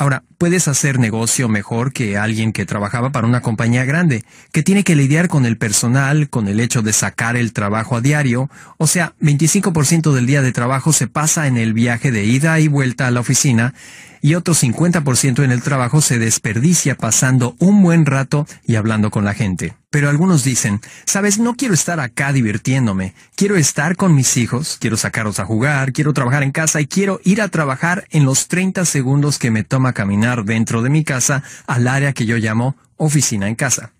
Ahora, 0.00 0.24
puedes 0.38 0.66
hacer 0.66 0.98
negocio 0.98 1.46
mejor 1.50 1.92
que 1.92 2.16
alguien 2.16 2.54
que 2.54 2.64
trabajaba 2.64 3.12
para 3.12 3.26
una 3.26 3.42
compañía 3.42 3.84
grande, 3.84 4.24
que 4.50 4.62
tiene 4.62 4.82
que 4.82 4.96
lidiar 4.96 5.28
con 5.28 5.44
el 5.44 5.58
personal, 5.58 6.30
con 6.30 6.48
el 6.48 6.58
hecho 6.58 6.80
de 6.80 6.94
sacar 6.94 7.36
el 7.36 7.52
trabajo 7.52 7.96
a 7.96 8.00
diario, 8.00 8.48
o 8.78 8.86
sea, 8.86 9.12
25% 9.20 10.14
del 10.14 10.24
día 10.24 10.40
de 10.40 10.52
trabajo 10.52 10.94
se 10.94 11.06
pasa 11.06 11.46
en 11.48 11.58
el 11.58 11.74
viaje 11.74 12.12
de 12.12 12.24
ida 12.24 12.58
y 12.60 12.68
vuelta 12.68 13.08
a 13.08 13.10
la 13.10 13.20
oficina, 13.20 13.74
y 14.22 14.36
otro 14.36 14.54
50% 14.54 15.44
en 15.44 15.52
el 15.52 15.60
trabajo 15.60 16.00
se 16.00 16.18
desperdicia 16.18 16.96
pasando 16.96 17.54
un 17.58 17.82
buen 17.82 18.06
rato 18.06 18.46
y 18.64 18.76
hablando 18.76 19.10
con 19.10 19.26
la 19.26 19.34
gente. 19.34 19.79
Pero 19.90 20.08
algunos 20.08 20.44
dicen, 20.44 20.80
sabes, 21.04 21.40
no 21.40 21.56
quiero 21.56 21.74
estar 21.74 21.98
acá 21.98 22.32
divirtiéndome, 22.32 23.12
quiero 23.34 23.56
estar 23.56 23.96
con 23.96 24.14
mis 24.14 24.36
hijos, 24.36 24.76
quiero 24.80 24.96
sacarlos 24.96 25.40
a 25.40 25.44
jugar, 25.44 25.92
quiero 25.92 26.12
trabajar 26.12 26.44
en 26.44 26.52
casa 26.52 26.80
y 26.80 26.86
quiero 26.86 27.20
ir 27.24 27.42
a 27.42 27.48
trabajar 27.48 28.06
en 28.10 28.24
los 28.24 28.46
30 28.46 28.84
segundos 28.84 29.40
que 29.40 29.50
me 29.50 29.64
toma 29.64 29.92
caminar 29.92 30.44
dentro 30.44 30.82
de 30.82 30.90
mi 30.90 31.02
casa 31.02 31.42
al 31.66 31.88
área 31.88 32.12
que 32.12 32.24
yo 32.24 32.36
llamo 32.36 32.76
oficina 32.96 33.48
en 33.48 33.56
casa. 33.56 33.90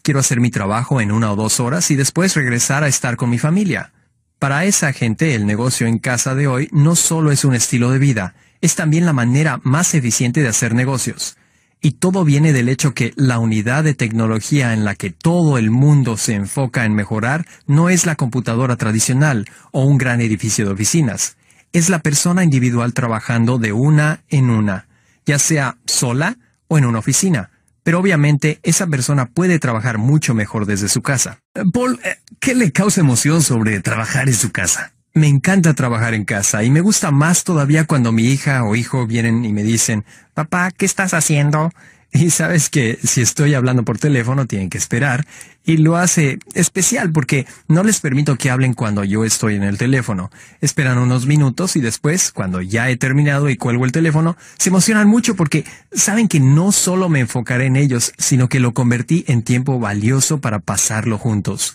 Quiero 0.00 0.20
hacer 0.20 0.40
mi 0.40 0.50
trabajo 0.50 1.02
en 1.02 1.12
una 1.12 1.30
o 1.30 1.36
dos 1.36 1.60
horas 1.60 1.90
y 1.90 1.96
después 1.96 2.34
regresar 2.34 2.82
a 2.82 2.88
estar 2.88 3.16
con 3.16 3.28
mi 3.28 3.38
familia. 3.38 3.92
Para 4.38 4.64
esa 4.64 4.94
gente 4.94 5.34
el 5.34 5.44
negocio 5.44 5.86
en 5.86 5.98
casa 5.98 6.34
de 6.34 6.46
hoy 6.46 6.70
no 6.72 6.96
solo 6.96 7.30
es 7.30 7.44
un 7.44 7.54
estilo 7.54 7.90
de 7.90 7.98
vida, 7.98 8.34
es 8.62 8.74
también 8.74 9.04
la 9.04 9.12
manera 9.12 9.60
más 9.64 9.94
eficiente 9.94 10.40
de 10.40 10.48
hacer 10.48 10.74
negocios. 10.74 11.36
Y 11.80 11.92
todo 11.92 12.24
viene 12.24 12.52
del 12.52 12.68
hecho 12.68 12.94
que 12.94 13.12
la 13.16 13.38
unidad 13.38 13.84
de 13.84 13.94
tecnología 13.94 14.72
en 14.72 14.84
la 14.84 14.94
que 14.94 15.10
todo 15.10 15.58
el 15.58 15.70
mundo 15.70 16.16
se 16.16 16.34
enfoca 16.34 16.84
en 16.84 16.94
mejorar 16.94 17.46
no 17.66 17.90
es 17.90 18.06
la 18.06 18.16
computadora 18.16 18.76
tradicional 18.76 19.46
o 19.72 19.84
un 19.84 19.98
gran 19.98 20.20
edificio 20.20 20.66
de 20.66 20.72
oficinas. 20.72 21.36
Es 21.72 21.88
la 21.88 22.00
persona 22.00 22.42
individual 22.42 22.94
trabajando 22.94 23.58
de 23.58 23.72
una 23.72 24.24
en 24.28 24.50
una, 24.50 24.88
ya 25.26 25.38
sea 25.38 25.76
sola 25.84 26.38
o 26.68 26.78
en 26.78 26.86
una 26.86 26.98
oficina. 26.98 27.50
Pero 27.82 28.00
obviamente 28.00 28.58
esa 28.64 28.88
persona 28.88 29.26
puede 29.26 29.60
trabajar 29.60 29.98
mucho 29.98 30.34
mejor 30.34 30.66
desde 30.66 30.88
su 30.88 31.02
casa. 31.02 31.38
Paul, 31.72 32.00
eh, 32.02 32.16
¿qué 32.40 32.54
le 32.54 32.72
causa 32.72 33.00
emoción 33.00 33.42
sobre 33.42 33.80
trabajar 33.80 34.28
en 34.28 34.34
su 34.34 34.50
casa? 34.50 34.95
Me 35.16 35.28
encanta 35.28 35.72
trabajar 35.72 36.12
en 36.12 36.26
casa 36.26 36.62
y 36.62 36.68
me 36.68 36.82
gusta 36.82 37.10
más 37.10 37.42
todavía 37.42 37.84
cuando 37.84 38.12
mi 38.12 38.24
hija 38.24 38.64
o 38.64 38.76
hijo 38.76 39.06
vienen 39.06 39.46
y 39.46 39.52
me 39.54 39.62
dicen, 39.62 40.04
papá, 40.34 40.70
¿qué 40.70 40.84
estás 40.84 41.14
haciendo? 41.14 41.72
Y 42.12 42.28
sabes 42.28 42.68
que 42.68 42.98
si 43.02 43.22
estoy 43.22 43.54
hablando 43.54 43.82
por 43.82 43.96
teléfono 43.96 44.44
tienen 44.44 44.68
que 44.68 44.76
esperar 44.76 45.26
y 45.64 45.78
lo 45.78 45.96
hace 45.96 46.38
especial 46.52 47.12
porque 47.12 47.46
no 47.66 47.82
les 47.82 48.00
permito 48.00 48.36
que 48.36 48.50
hablen 48.50 48.74
cuando 48.74 49.04
yo 49.04 49.24
estoy 49.24 49.54
en 49.54 49.62
el 49.62 49.78
teléfono. 49.78 50.30
Esperan 50.60 50.98
unos 50.98 51.24
minutos 51.24 51.76
y 51.76 51.80
después, 51.80 52.30
cuando 52.30 52.60
ya 52.60 52.90
he 52.90 52.98
terminado 52.98 53.48
y 53.48 53.56
cuelgo 53.56 53.86
el 53.86 53.92
teléfono, 53.92 54.36
se 54.58 54.68
emocionan 54.68 55.08
mucho 55.08 55.34
porque 55.34 55.64
saben 55.92 56.28
que 56.28 56.40
no 56.40 56.72
solo 56.72 57.08
me 57.08 57.20
enfocaré 57.20 57.64
en 57.64 57.76
ellos, 57.76 58.12
sino 58.18 58.50
que 58.50 58.60
lo 58.60 58.74
convertí 58.74 59.24
en 59.28 59.42
tiempo 59.42 59.78
valioso 59.78 60.42
para 60.42 60.58
pasarlo 60.58 61.16
juntos 61.16 61.74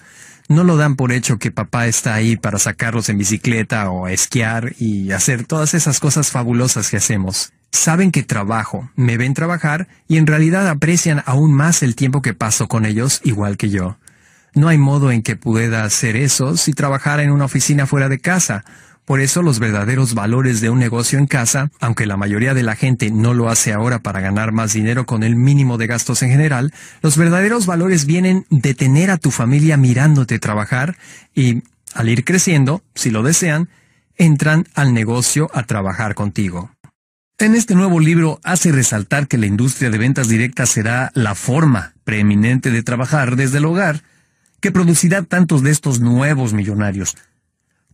no 0.51 0.65
lo 0.65 0.75
dan 0.75 0.95
por 0.95 1.11
hecho 1.11 1.39
que 1.39 1.49
papá 1.49 1.87
está 1.87 2.13
ahí 2.13 2.35
para 2.35 2.59
sacarlos 2.59 3.09
en 3.09 3.17
bicicleta 3.17 3.89
o 3.89 4.07
esquiar 4.07 4.73
y 4.77 5.11
hacer 5.11 5.45
todas 5.45 5.73
esas 5.73 5.99
cosas 5.99 6.29
fabulosas 6.29 6.89
que 6.89 6.97
hacemos. 6.97 7.53
Saben 7.71 8.11
que 8.11 8.23
trabajo, 8.23 8.91
me 8.95 9.17
ven 9.17 9.33
trabajar 9.33 9.87
y 10.09 10.17
en 10.17 10.27
realidad 10.27 10.67
aprecian 10.67 11.23
aún 11.25 11.53
más 11.53 11.83
el 11.83 11.95
tiempo 11.95 12.21
que 12.21 12.33
paso 12.33 12.67
con 12.67 12.85
ellos 12.85 13.21
igual 13.23 13.55
que 13.55 13.69
yo. 13.69 13.97
No 14.53 14.67
hay 14.67 14.77
modo 14.77 15.11
en 15.11 15.23
que 15.23 15.37
pueda 15.37 15.85
hacer 15.85 16.17
eso 16.17 16.57
si 16.57 16.73
trabajara 16.73 17.23
en 17.23 17.31
una 17.31 17.45
oficina 17.45 17.87
fuera 17.87 18.09
de 18.09 18.19
casa, 18.19 18.65
Por 19.11 19.19
eso 19.19 19.41
los 19.41 19.59
verdaderos 19.59 20.13
valores 20.13 20.61
de 20.61 20.69
un 20.69 20.79
negocio 20.79 21.19
en 21.19 21.27
casa, 21.27 21.69
aunque 21.81 22.05
la 22.05 22.15
mayoría 22.15 22.53
de 22.53 22.63
la 22.63 22.77
gente 22.77 23.11
no 23.11 23.33
lo 23.33 23.49
hace 23.49 23.73
ahora 23.73 23.99
para 23.99 24.21
ganar 24.21 24.53
más 24.53 24.71
dinero 24.71 25.05
con 25.05 25.23
el 25.23 25.35
mínimo 25.35 25.77
de 25.77 25.85
gastos 25.85 26.23
en 26.23 26.29
general, 26.29 26.73
los 27.01 27.17
verdaderos 27.17 27.65
valores 27.65 28.05
vienen 28.05 28.45
de 28.49 28.73
tener 28.73 29.11
a 29.11 29.17
tu 29.17 29.29
familia 29.29 29.75
mirándote 29.75 30.39
trabajar 30.39 30.95
y, 31.35 31.61
al 31.93 32.07
ir 32.07 32.23
creciendo, 32.23 32.83
si 32.95 33.09
lo 33.09 33.21
desean, 33.21 33.67
entran 34.15 34.65
al 34.75 34.93
negocio 34.93 35.51
a 35.53 35.63
trabajar 35.63 36.15
contigo. 36.15 36.71
En 37.37 37.53
este 37.53 37.75
nuevo 37.75 37.99
libro 37.99 38.39
hace 38.45 38.71
resaltar 38.71 39.27
que 39.27 39.37
la 39.37 39.45
industria 39.45 39.89
de 39.89 39.97
ventas 39.97 40.29
directas 40.29 40.69
será 40.69 41.11
la 41.15 41.35
forma 41.35 41.95
preeminente 42.05 42.71
de 42.71 42.81
trabajar 42.81 43.35
desde 43.35 43.57
el 43.57 43.65
hogar 43.65 44.03
que 44.61 44.71
producirá 44.71 45.21
tantos 45.23 45.63
de 45.63 45.71
estos 45.71 45.99
nuevos 45.99 46.53
millonarios. 46.53 47.17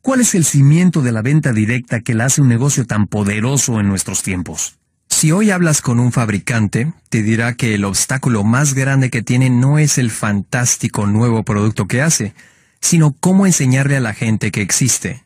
¿Cuál 0.07 0.21
es 0.21 0.35
el 0.35 0.45
cimiento 0.45 1.01
de 1.01 1.11
la 1.11 1.21
venta 1.21 1.51
directa 1.51 1.99
que 1.99 2.13
la 2.13 2.23
hace 2.23 2.39
un 2.39 2.47
negocio 2.47 2.85
tan 2.85 3.07
poderoso 3.07 3.81
en 3.81 3.89
nuestros 3.89 4.23
tiempos? 4.23 4.77
Si 5.09 5.33
hoy 5.33 5.51
hablas 5.51 5.81
con 5.81 5.99
un 5.99 6.13
fabricante, 6.13 6.93
te 7.09 7.23
dirá 7.23 7.55
que 7.55 7.75
el 7.75 7.83
obstáculo 7.83 8.45
más 8.45 8.73
grande 8.73 9.09
que 9.09 9.21
tiene 9.21 9.49
no 9.49 9.79
es 9.79 9.97
el 9.97 10.09
fantástico 10.09 11.07
nuevo 11.07 11.43
producto 11.43 11.89
que 11.89 12.01
hace, 12.01 12.33
sino 12.79 13.17
cómo 13.19 13.45
enseñarle 13.45 13.97
a 13.97 13.99
la 13.99 14.13
gente 14.13 14.49
que 14.49 14.61
existe. 14.61 15.25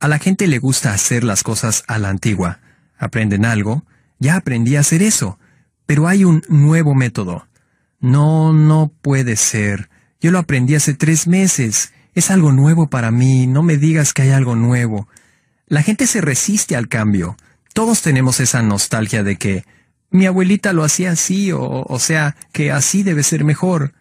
A 0.00 0.08
la 0.08 0.18
gente 0.18 0.48
le 0.48 0.58
gusta 0.58 0.92
hacer 0.92 1.22
las 1.22 1.44
cosas 1.44 1.84
a 1.86 2.00
la 2.00 2.08
antigua. 2.08 2.58
Aprenden 2.98 3.44
algo, 3.44 3.84
ya 4.18 4.34
aprendí 4.34 4.74
a 4.74 4.80
hacer 4.80 5.04
eso, 5.04 5.38
pero 5.86 6.08
hay 6.08 6.24
un 6.24 6.42
nuevo 6.48 6.96
método. 6.96 7.46
No, 8.00 8.52
no 8.52 8.90
puede 9.02 9.36
ser. 9.36 9.88
Yo 10.20 10.32
lo 10.32 10.40
aprendí 10.40 10.74
hace 10.74 10.94
tres 10.94 11.28
meses. 11.28 11.92
Es 12.14 12.30
algo 12.30 12.52
nuevo 12.52 12.88
para 12.88 13.10
mí. 13.10 13.46
No 13.46 13.62
me 13.62 13.76
digas 13.76 14.12
que 14.12 14.22
hay 14.22 14.30
algo 14.30 14.56
nuevo. 14.56 15.08
La 15.66 15.82
gente 15.82 16.06
se 16.06 16.20
resiste 16.20 16.76
al 16.76 16.88
cambio. 16.88 17.36
Todos 17.72 18.02
tenemos 18.02 18.40
esa 18.40 18.62
nostalgia 18.62 19.22
de 19.22 19.36
que 19.36 19.64
mi 20.10 20.26
abuelita 20.26 20.72
lo 20.72 20.84
hacía 20.84 21.10
así 21.10 21.50
o, 21.52 21.98
sea, 21.98 22.36
que 22.52 22.70
así 22.70 23.02
debe 23.02 23.22
ser 23.24 23.44
mejor. 23.44 23.94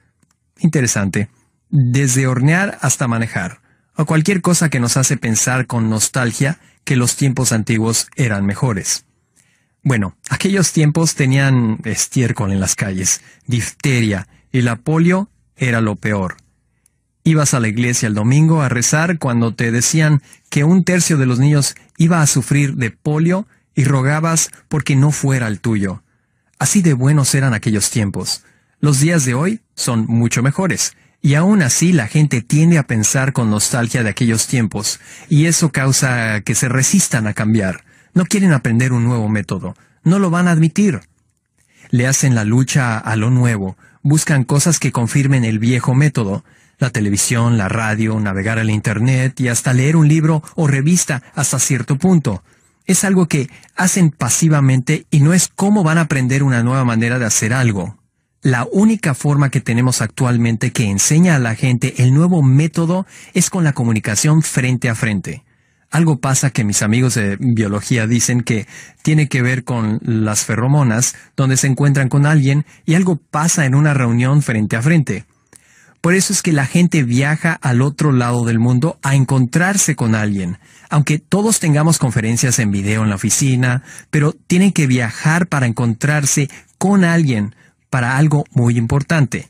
Interesante. 0.60 1.30
Desde 1.70 2.28
hornear 2.28 2.78
hasta 2.82 3.08
manejar. 3.08 3.62
O 3.96 4.06
cualquier 4.06 4.42
cosa 4.42 4.70
que 4.70 4.80
nos 4.80 4.96
hace 4.98 5.18
pensar 5.18 5.66
con 5.66 5.90
nostalgia 5.90 6.60
que 6.84 6.96
los 6.96 7.16
tiempos 7.16 7.52
antiguos 7.52 8.10
eran 8.16 8.46
mejores. 8.46 9.06
Bueno, 9.82 10.16
aquellos 10.30 10.72
tiempos 10.72 11.16
tenían 11.16 11.80
estiércol 11.84 12.52
en 12.52 12.60
las 12.60 12.76
calles, 12.76 13.22
difteria, 13.48 14.28
y 14.52 14.62
la 14.62 14.78
polio 14.78 15.30
era 15.58 15.82
lo 15.82 15.96
peor. 15.96 16.38
Ibas 17.26 17.54
a 17.54 17.62
la 17.62 17.70
iglesia 17.70 18.08
el 18.08 18.16
domingo 18.16 18.62
a 18.62 18.70
rezar 18.70 19.18
cuando 19.18 19.54
te 19.56 19.72
decían 19.72 20.22
que 20.50 20.66
un 20.66 20.84
tercio 20.84 21.18
de 21.18 21.26
los 21.26 21.40
niños 21.40 21.76
iba 21.98 22.22
a 22.22 22.28
sufrir 22.28 22.76
de 22.76 22.92
polio 22.92 23.48
y 23.76 23.86
rogabas 23.86 24.50
porque 24.68 24.98
no 24.98 25.12
fuera 25.12 25.48
el 25.48 25.62
tuyo. 25.62 26.04
Así 26.60 26.82
de 26.82 26.94
buenos 26.94 27.34
eran 27.34 27.54
aquellos 27.54 27.90
tiempos. 27.92 28.44
Los 28.82 29.00
días 29.00 29.24
de 29.24 29.36
hoy 29.36 29.62
son 29.76 30.06
mucho 30.08 30.44
mejores, 30.44 30.98
y 31.22 31.36
aún 31.36 31.62
así 31.62 31.94
la 31.94 32.08
gente 32.08 32.42
tiende 32.42 32.78
a 32.78 32.88
pensar 32.88 33.32
con 33.32 33.50
nostalgia 33.50 34.04
de 34.04 34.10
aquellos 34.10 34.48
tiempos, 34.48 35.00
y 35.30 35.46
eso 35.46 35.72
causa 35.72 36.42
que 36.42 36.56
se 36.56 36.68
resistan 36.68 37.28
a 37.28 37.34
cambiar. 37.34 37.86
No 38.14 38.26
quieren 38.26 38.52
aprender 38.52 38.92
un 38.92 39.06
nuevo 39.06 39.30
método, 39.30 39.76
no 40.04 40.20
lo 40.20 40.30
van 40.30 40.50
a 40.50 40.52
admitir. 40.52 41.00
Le 41.90 42.08
hacen 42.08 42.36
la 42.36 42.44
lucha 42.44 42.98
a 42.98 43.16
lo 43.16 43.30
nuevo, 43.30 43.78
buscan 44.02 44.44
cosas 44.44 44.80
que 44.80 44.92
confirmen 44.92 45.46
el 45.46 45.60
viejo 45.60 45.96
método, 45.96 46.44
la 46.84 46.90
televisión, 46.90 47.58
la 47.58 47.70
radio, 47.70 48.20
navegar 48.20 48.60
al 48.60 48.70
Internet 48.70 49.40
y 49.40 49.48
hasta 49.48 49.74
leer 49.74 49.96
un 49.96 50.10
libro 50.10 50.44
o 50.56 50.68
revista 50.68 51.24
hasta 51.34 51.58
cierto 51.58 51.98
punto. 51.98 52.44
Es 52.86 53.06
algo 53.06 53.28
que 53.28 53.50
hacen 53.78 54.12
pasivamente 54.12 55.08
y 55.10 55.22
no 55.22 55.34
es 55.34 55.48
cómo 55.48 55.84
van 55.84 55.98
a 55.98 56.02
aprender 56.02 56.44
una 56.44 56.62
nueva 56.62 56.84
manera 56.84 57.20
de 57.20 57.26
hacer 57.26 57.54
algo. 57.54 57.98
La 58.42 58.68
única 58.70 59.14
forma 59.14 59.50
que 59.50 59.62
tenemos 59.62 60.02
actualmente 60.02 60.74
que 60.74 60.90
enseña 60.90 61.38
a 61.38 61.40
la 61.40 61.56
gente 61.56 62.04
el 62.04 62.14
nuevo 62.14 62.44
método 62.44 63.08
es 63.34 63.50
con 63.50 63.64
la 63.64 63.72
comunicación 63.72 64.42
frente 64.42 64.90
a 64.90 64.96
frente. 64.96 65.46
Algo 65.90 66.20
pasa 66.20 66.50
que 66.50 66.66
mis 66.66 66.82
amigos 66.82 67.14
de 67.14 67.38
biología 67.40 68.08
dicen 68.08 68.42
que 68.42 68.68
tiene 69.04 69.30
que 69.30 69.42
ver 69.42 69.64
con 69.64 70.00
las 70.02 70.44
feromonas, 70.44 71.16
donde 71.38 71.56
se 71.56 71.68
encuentran 71.68 72.10
con 72.10 72.26
alguien 72.26 72.66
y 72.86 72.96
algo 72.96 73.16
pasa 73.16 73.66
en 73.66 73.74
una 73.74 73.94
reunión 73.94 74.42
frente 74.42 74.76
a 74.76 74.82
frente. 74.82 75.26
Por 76.04 76.16
eso 76.16 76.34
es 76.34 76.42
que 76.42 76.52
la 76.52 76.66
gente 76.66 77.04
viaja 77.04 77.54
al 77.62 77.82
otro 77.82 78.12
lado 78.12 78.44
del 78.44 78.60
mundo 78.60 79.00
a 79.04 79.16
encontrarse 79.16 79.96
con 79.96 80.16
alguien. 80.16 80.58
Aunque 80.90 81.18
todos 81.18 81.62
tengamos 81.62 81.98
conferencias 81.98 82.60
en 82.60 82.72
video 82.72 83.04
en 83.04 83.10
la 83.10 83.16
oficina, 83.16 83.84
pero 84.10 84.34
tienen 84.34 84.74
que 84.74 84.86
viajar 84.86 85.48
para 85.48 85.66
encontrarse 85.66 86.50
con 86.78 87.06
alguien 87.06 87.56
para 87.90 88.18
algo 88.18 88.44
muy 88.52 88.78
importante, 88.78 89.48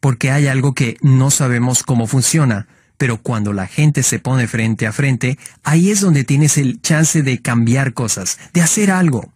porque 0.00 0.30
hay 0.30 0.46
algo 0.46 0.74
que 0.74 0.98
no 1.00 1.30
sabemos 1.30 1.82
cómo 1.82 2.06
funciona, 2.06 2.66
pero 2.98 3.22
cuando 3.22 3.54
la 3.54 3.66
gente 3.66 4.02
se 4.02 4.18
pone 4.18 4.46
frente 4.46 4.86
a 4.86 4.92
frente, 4.92 5.38
ahí 5.62 5.90
es 5.90 6.02
donde 6.02 6.24
tienes 6.24 6.58
el 6.58 6.82
chance 6.82 7.22
de 7.22 7.40
cambiar 7.40 7.94
cosas, 7.94 8.38
de 8.52 8.60
hacer 8.60 8.90
algo. 8.90 9.32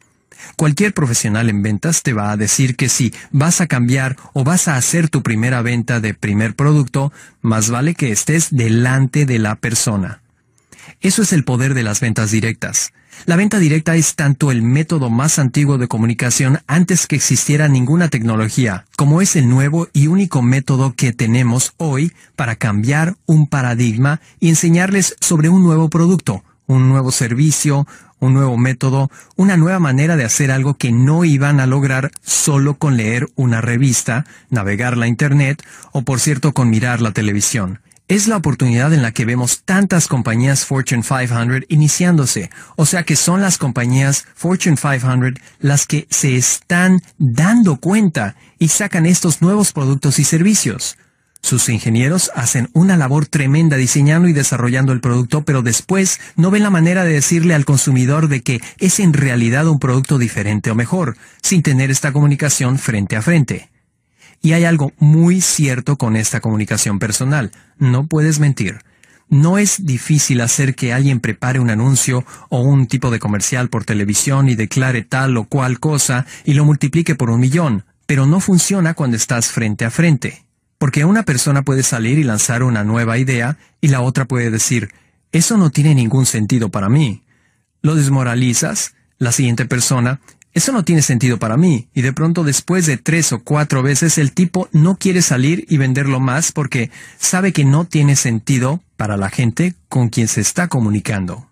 Cualquier 0.57 0.95
profesional 0.95 1.49
en 1.49 1.63
ventas 1.63 2.03
te 2.03 2.13
va 2.13 2.33
a 2.33 2.37
decir 2.37 2.77
que 2.77 2.89
si 2.89 3.13
vas 3.31 3.61
a 3.61 3.67
cambiar 3.67 4.17
o 4.33 4.45
vas 4.45 4.69
a 4.69 4.77
hacer 4.77 5.09
tu 5.09 5.23
primera 5.23 5.63
venta 5.63 6.01
de 6.01 6.15
primer 6.15 6.55
producto, 6.55 7.13
más 7.41 7.71
vale 7.71 7.95
que 7.95 8.13
estés 8.13 8.49
delante 8.51 9.27
de 9.27 9.39
la 9.39 9.57
persona. 9.57 10.21
Eso 11.01 11.23
es 11.23 11.33
el 11.33 11.45
poder 11.45 11.75
de 11.75 11.83
las 11.83 12.01
ventas 12.01 12.31
directas. 12.31 12.93
La 13.27 13.37
venta 13.37 13.59
directa 13.59 13.97
es 13.97 14.15
tanto 14.15 14.51
el 14.51 14.63
método 14.63 15.11
más 15.11 15.39
antiguo 15.39 15.77
de 15.77 15.89
comunicación 15.89 16.61
antes 16.67 17.07
que 17.07 17.17
existiera 17.17 17.69
ninguna 17.69 18.09
tecnología, 18.09 18.87
como 18.97 19.21
es 19.21 19.37
el 19.37 19.49
nuevo 19.49 19.89
y 19.93 20.07
único 20.07 20.41
método 20.41 20.95
que 20.95 21.13
tenemos 21.13 21.75
hoy 21.77 22.13
para 22.37 22.57
cambiar 22.57 23.17
un 23.27 23.49
paradigma 23.49 24.21
y 24.41 24.49
enseñarles 24.51 25.17
sobre 25.21 25.49
un 25.49 25.63
nuevo 25.63 25.91
producto, 25.91 26.45
un 26.67 26.89
nuevo 26.89 27.11
servicio, 27.11 27.87
un 28.21 28.35
nuevo 28.35 28.57
método, 28.57 29.11
una 29.37 29.57
nueva 29.57 29.79
manera 29.79 30.17
de 30.17 30.25
hacer 30.25 30.51
algo 30.51 30.75
que 30.75 30.93
no 30.93 31.25
iban 31.25 31.61
a 31.61 31.67
lograr 31.67 32.11
solo 32.23 32.79
con 32.79 32.97
leer 32.97 33.29
una 33.37 33.61
revista, 33.61 34.25
navegar 34.51 34.97
la 34.97 35.07
Internet 35.07 35.63
o 35.93 36.03
por 36.03 36.21
cierto 36.21 36.53
con 36.53 36.71
mirar 36.71 37.01
la 37.01 37.13
televisión. 37.13 37.81
Es 38.09 38.27
la 38.27 38.39
oportunidad 38.39 38.95
en 38.95 39.03
la 39.03 39.13
que 39.13 39.27
vemos 39.27 39.65
tantas 39.65 40.09
compañías 40.09 40.65
Fortune 40.65 41.03
500 41.03 41.65
iniciándose, 41.69 42.51
o 42.77 42.87
sea 42.87 43.03
que 43.03 43.17
son 43.17 43.43
las 43.43 43.59
compañías 43.59 44.25
Fortune 44.35 44.77
500 44.77 45.35
las 45.61 45.87
que 45.87 46.07
se 46.09 46.37
están 46.37 47.03
dando 47.19 47.77
cuenta 47.77 48.35
y 48.59 48.69
sacan 48.69 49.05
estos 49.05 49.43
nuevos 49.43 49.73
productos 49.73 50.19
y 50.19 50.25
servicios. 50.25 50.97
Sus 51.41 51.69
ingenieros 51.69 52.31
hacen 52.35 52.69
una 52.73 52.97
labor 52.97 53.27
tremenda 53.27 53.77
diseñando 53.77 54.29
y 54.29 54.33
desarrollando 54.33 54.93
el 54.93 55.01
producto, 55.01 55.45
pero 55.45 55.63
después 55.63 56.21
no 56.37 56.51
ven 56.51 56.63
la 56.63 56.71
manera 56.71 57.05
de 57.05 57.15
decirle 57.15 57.55
al 57.55 57.65
consumidor 57.65 58.29
de 58.29 58.43
que 58.43 58.61
es 58.79 59.01
en 59.01 59.13
realidad 59.13 59.67
un 59.69 59.79
producto 59.79 60.19
diferente 60.19 60.71
o 60.71 60.75
mejor, 60.75 61.17
sin 61.43 61.63
tener 61.63 61.91
esta 61.91 62.13
comunicación 62.13 62.79
frente 62.79 63.17
a 63.17 63.23
frente. 63.23 63.71
Y 64.43 64.53
hay 64.53 64.65
algo 64.65 64.93
muy 64.99 65.41
cierto 65.41 65.97
con 65.97 66.17
esta 66.17 66.41
comunicación 66.41 66.99
personal. 66.99 67.51
No 67.79 68.07
puedes 68.07 68.41
mentir. 68.41 68.81
No 69.29 69.59
es 69.59 69.85
difícil 69.85 70.41
hacer 70.41 70.75
que 70.75 70.93
alguien 70.93 71.21
prepare 71.21 71.61
un 71.61 71.71
anuncio 71.71 72.25
o 72.49 72.61
un 72.61 72.87
tipo 72.87 73.11
de 73.11 73.19
comercial 73.19 73.69
por 73.69 73.85
televisión 73.85 74.49
y 74.49 74.55
declare 74.55 75.03
tal 75.03 75.37
o 75.37 75.45
cual 75.45 75.81
cosa 75.81 76.25
y 76.45 76.55
lo 76.55 76.65
multiplique 76.65 77.15
por 77.15 77.31
un 77.31 77.41
millón, 77.41 77.85
pero 78.07 78.27
no 78.27 78.41
funciona 78.41 78.95
cuando 78.95 79.17
estás 79.17 79.49
frente 79.49 79.85
a 79.85 79.91
frente. 79.91 80.48
Porque 80.79 81.05
una 81.05 81.25
persona 81.25 81.63
puede 81.63 81.83
salir 81.83 82.19
y 82.19 82.25
lanzar 82.25 82.63
una 82.63 82.85
nueva 82.85 83.19
idea 83.19 83.59
y 83.81 83.89
la 83.89 84.01
otra 84.01 84.25
puede 84.25 84.51
decir, 84.51 84.91
eso 85.33 85.57
no 85.57 85.71
tiene 85.71 85.95
ningún 85.95 86.25
sentido 86.25 86.71
para 86.71 86.89
mí. 86.89 87.23
Lo 87.83 87.95
desmoralizas, 87.95 88.95
la 89.19 89.33
siguiente 89.33 89.67
persona 89.67 90.21
eso 90.59 90.73
no 90.73 90.85
tiene 90.85 91.03
sentido 91.03 91.39
para 91.39 91.57
mí. 91.57 91.89
Y 91.95 92.03
de 92.03 92.13
pronto 92.13 92.43
después 92.43 92.87
de 92.87 92.97
tres 92.97 93.33
o 93.33 93.45
cuatro 93.45 93.83
veces 93.83 94.19
el 94.19 94.33
tipo 94.33 94.69
no 94.73 94.97
quiere 94.97 95.23
salir 95.23 95.65
y 95.69 95.77
venderlo 95.77 96.21
más 96.21 96.53
porque 96.53 96.91
sabe 97.19 97.53
que 97.53 97.65
no 97.65 97.85
tiene 97.85 98.17
sentido 98.17 98.83
para 98.97 99.17
la 99.17 99.31
gente 99.31 99.75
con 99.89 100.09
quien 100.09 100.27
se 100.27 100.41
está 100.41 100.69
comunicando. 100.69 101.48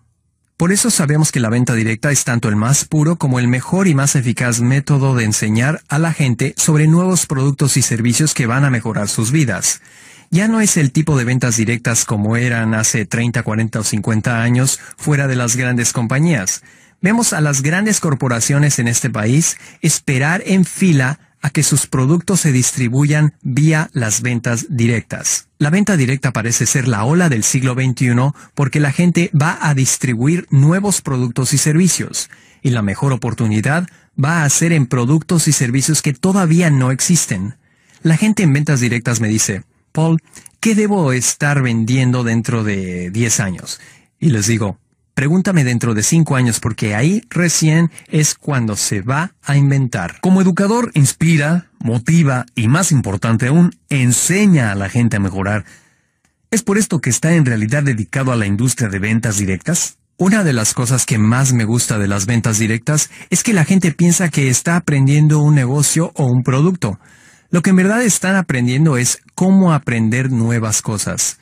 Por 0.57 0.71
eso 0.71 0.89
sabemos 0.89 1.31
que 1.31 1.39
la 1.39 1.51
venta 1.51 1.75
directa 1.75 2.11
es 2.11 2.23
tanto 2.23 2.49
el 2.49 2.55
más 2.55 2.83
puro 2.83 3.17
como 3.17 3.37
el 3.37 3.47
mejor 3.47 3.87
y 3.87 3.93
más 3.93 4.15
eficaz 4.15 4.59
método 4.59 5.13
de 5.13 5.23
enseñar 5.23 5.83
a 5.87 5.99
la 5.99 6.13
gente 6.13 6.55
sobre 6.57 6.87
nuevos 6.87 7.27
productos 7.27 7.77
y 7.77 7.83
servicios 7.83 8.33
que 8.33 8.47
van 8.47 8.65
a 8.65 8.71
mejorar 8.71 9.07
sus 9.07 9.31
vidas. 9.31 9.81
Ya 10.31 10.47
no 10.47 10.59
es 10.59 10.75
el 10.75 10.91
tipo 10.91 11.15
de 11.15 11.25
ventas 11.25 11.57
directas 11.57 12.05
como 12.05 12.37
eran 12.37 12.73
hace 12.73 13.05
30, 13.05 13.43
40 13.43 13.79
o 13.81 13.83
50 13.83 14.41
años 14.41 14.79
fuera 14.97 15.27
de 15.27 15.35
las 15.35 15.55
grandes 15.57 15.93
compañías. 15.93 16.63
Vemos 17.01 17.33
a 17.33 17.41
las 17.41 17.61
grandes 17.61 17.99
corporaciones 17.99 18.79
en 18.79 18.87
este 18.87 19.11
país 19.11 19.57
esperar 19.83 20.41
en 20.43 20.65
fila 20.65 21.19
que 21.49 21.63
sus 21.63 21.87
productos 21.87 22.41
se 22.41 22.51
distribuyan 22.51 23.33
vía 23.41 23.89
las 23.93 24.21
ventas 24.21 24.67
directas. 24.69 25.47
La 25.59 25.69
venta 25.69 25.97
directa 25.97 26.31
parece 26.33 26.65
ser 26.65 26.87
la 26.87 27.03
ola 27.03 27.29
del 27.29 27.43
siglo 27.43 27.73
XXI 27.73 28.31
porque 28.53 28.79
la 28.79 28.91
gente 28.91 29.31
va 29.39 29.57
a 29.61 29.73
distribuir 29.73 30.47
nuevos 30.49 31.01
productos 31.01 31.53
y 31.53 31.57
servicios, 31.57 32.29
y 32.61 32.69
la 32.69 32.81
mejor 32.81 33.13
oportunidad 33.13 33.87
va 34.23 34.43
a 34.43 34.49
ser 34.49 34.71
en 34.71 34.87
productos 34.87 35.47
y 35.47 35.51
servicios 35.51 36.01
que 36.01 36.13
todavía 36.13 36.69
no 36.69 36.91
existen. 36.91 37.55
La 38.03 38.17
gente 38.17 38.43
en 38.43 38.53
ventas 38.53 38.79
directas 38.79 39.19
me 39.19 39.27
dice, 39.27 39.63
Paul, 39.91 40.19
¿qué 40.59 40.75
debo 40.75 41.11
estar 41.11 41.61
vendiendo 41.61 42.23
dentro 42.23 42.63
de 42.63 43.09
10 43.11 43.39
años? 43.39 43.79
Y 44.19 44.29
les 44.29 44.47
digo, 44.47 44.79
Pregúntame 45.17 45.63
dentro 45.63 45.95
de 45.95 46.03
cinco 46.03 46.35
años 46.35 46.59
porque 46.59 46.93
ahí 46.93 47.23
recién 47.31 47.89
es 48.07 48.35
cuando 48.35 48.75
se 48.75 49.01
va 49.01 49.33
a 49.41 49.57
inventar. 49.57 50.19
Como 50.21 50.43
educador, 50.43 50.91
inspira, 50.93 51.71
motiva 51.79 52.45
y 52.53 52.67
más 52.67 52.91
importante 52.91 53.47
aún, 53.47 53.75
enseña 53.89 54.71
a 54.71 54.75
la 54.75 54.89
gente 54.89 55.17
a 55.17 55.19
mejorar. 55.19 55.65
¿Es 56.51 56.61
por 56.61 56.77
esto 56.77 56.99
que 56.99 57.09
está 57.09 57.33
en 57.33 57.47
realidad 57.47 57.81
dedicado 57.81 58.31
a 58.31 58.35
la 58.35 58.45
industria 58.45 58.89
de 58.89 58.99
ventas 58.99 59.37
directas? 59.37 59.97
Una 60.17 60.43
de 60.43 60.53
las 60.53 60.75
cosas 60.75 61.07
que 61.07 61.17
más 61.17 61.51
me 61.51 61.65
gusta 61.65 61.97
de 61.97 62.07
las 62.07 62.27
ventas 62.27 62.59
directas 62.59 63.09
es 63.31 63.41
que 63.41 63.53
la 63.53 63.65
gente 63.65 63.91
piensa 63.93 64.29
que 64.29 64.49
está 64.49 64.75
aprendiendo 64.75 65.39
un 65.39 65.55
negocio 65.55 66.11
o 66.13 66.27
un 66.27 66.43
producto. 66.43 66.99
Lo 67.49 67.63
que 67.63 67.71
en 67.71 67.77
verdad 67.77 68.03
están 68.03 68.35
aprendiendo 68.35 68.97
es 68.97 69.23
cómo 69.33 69.73
aprender 69.73 70.31
nuevas 70.31 70.83
cosas. 70.83 71.39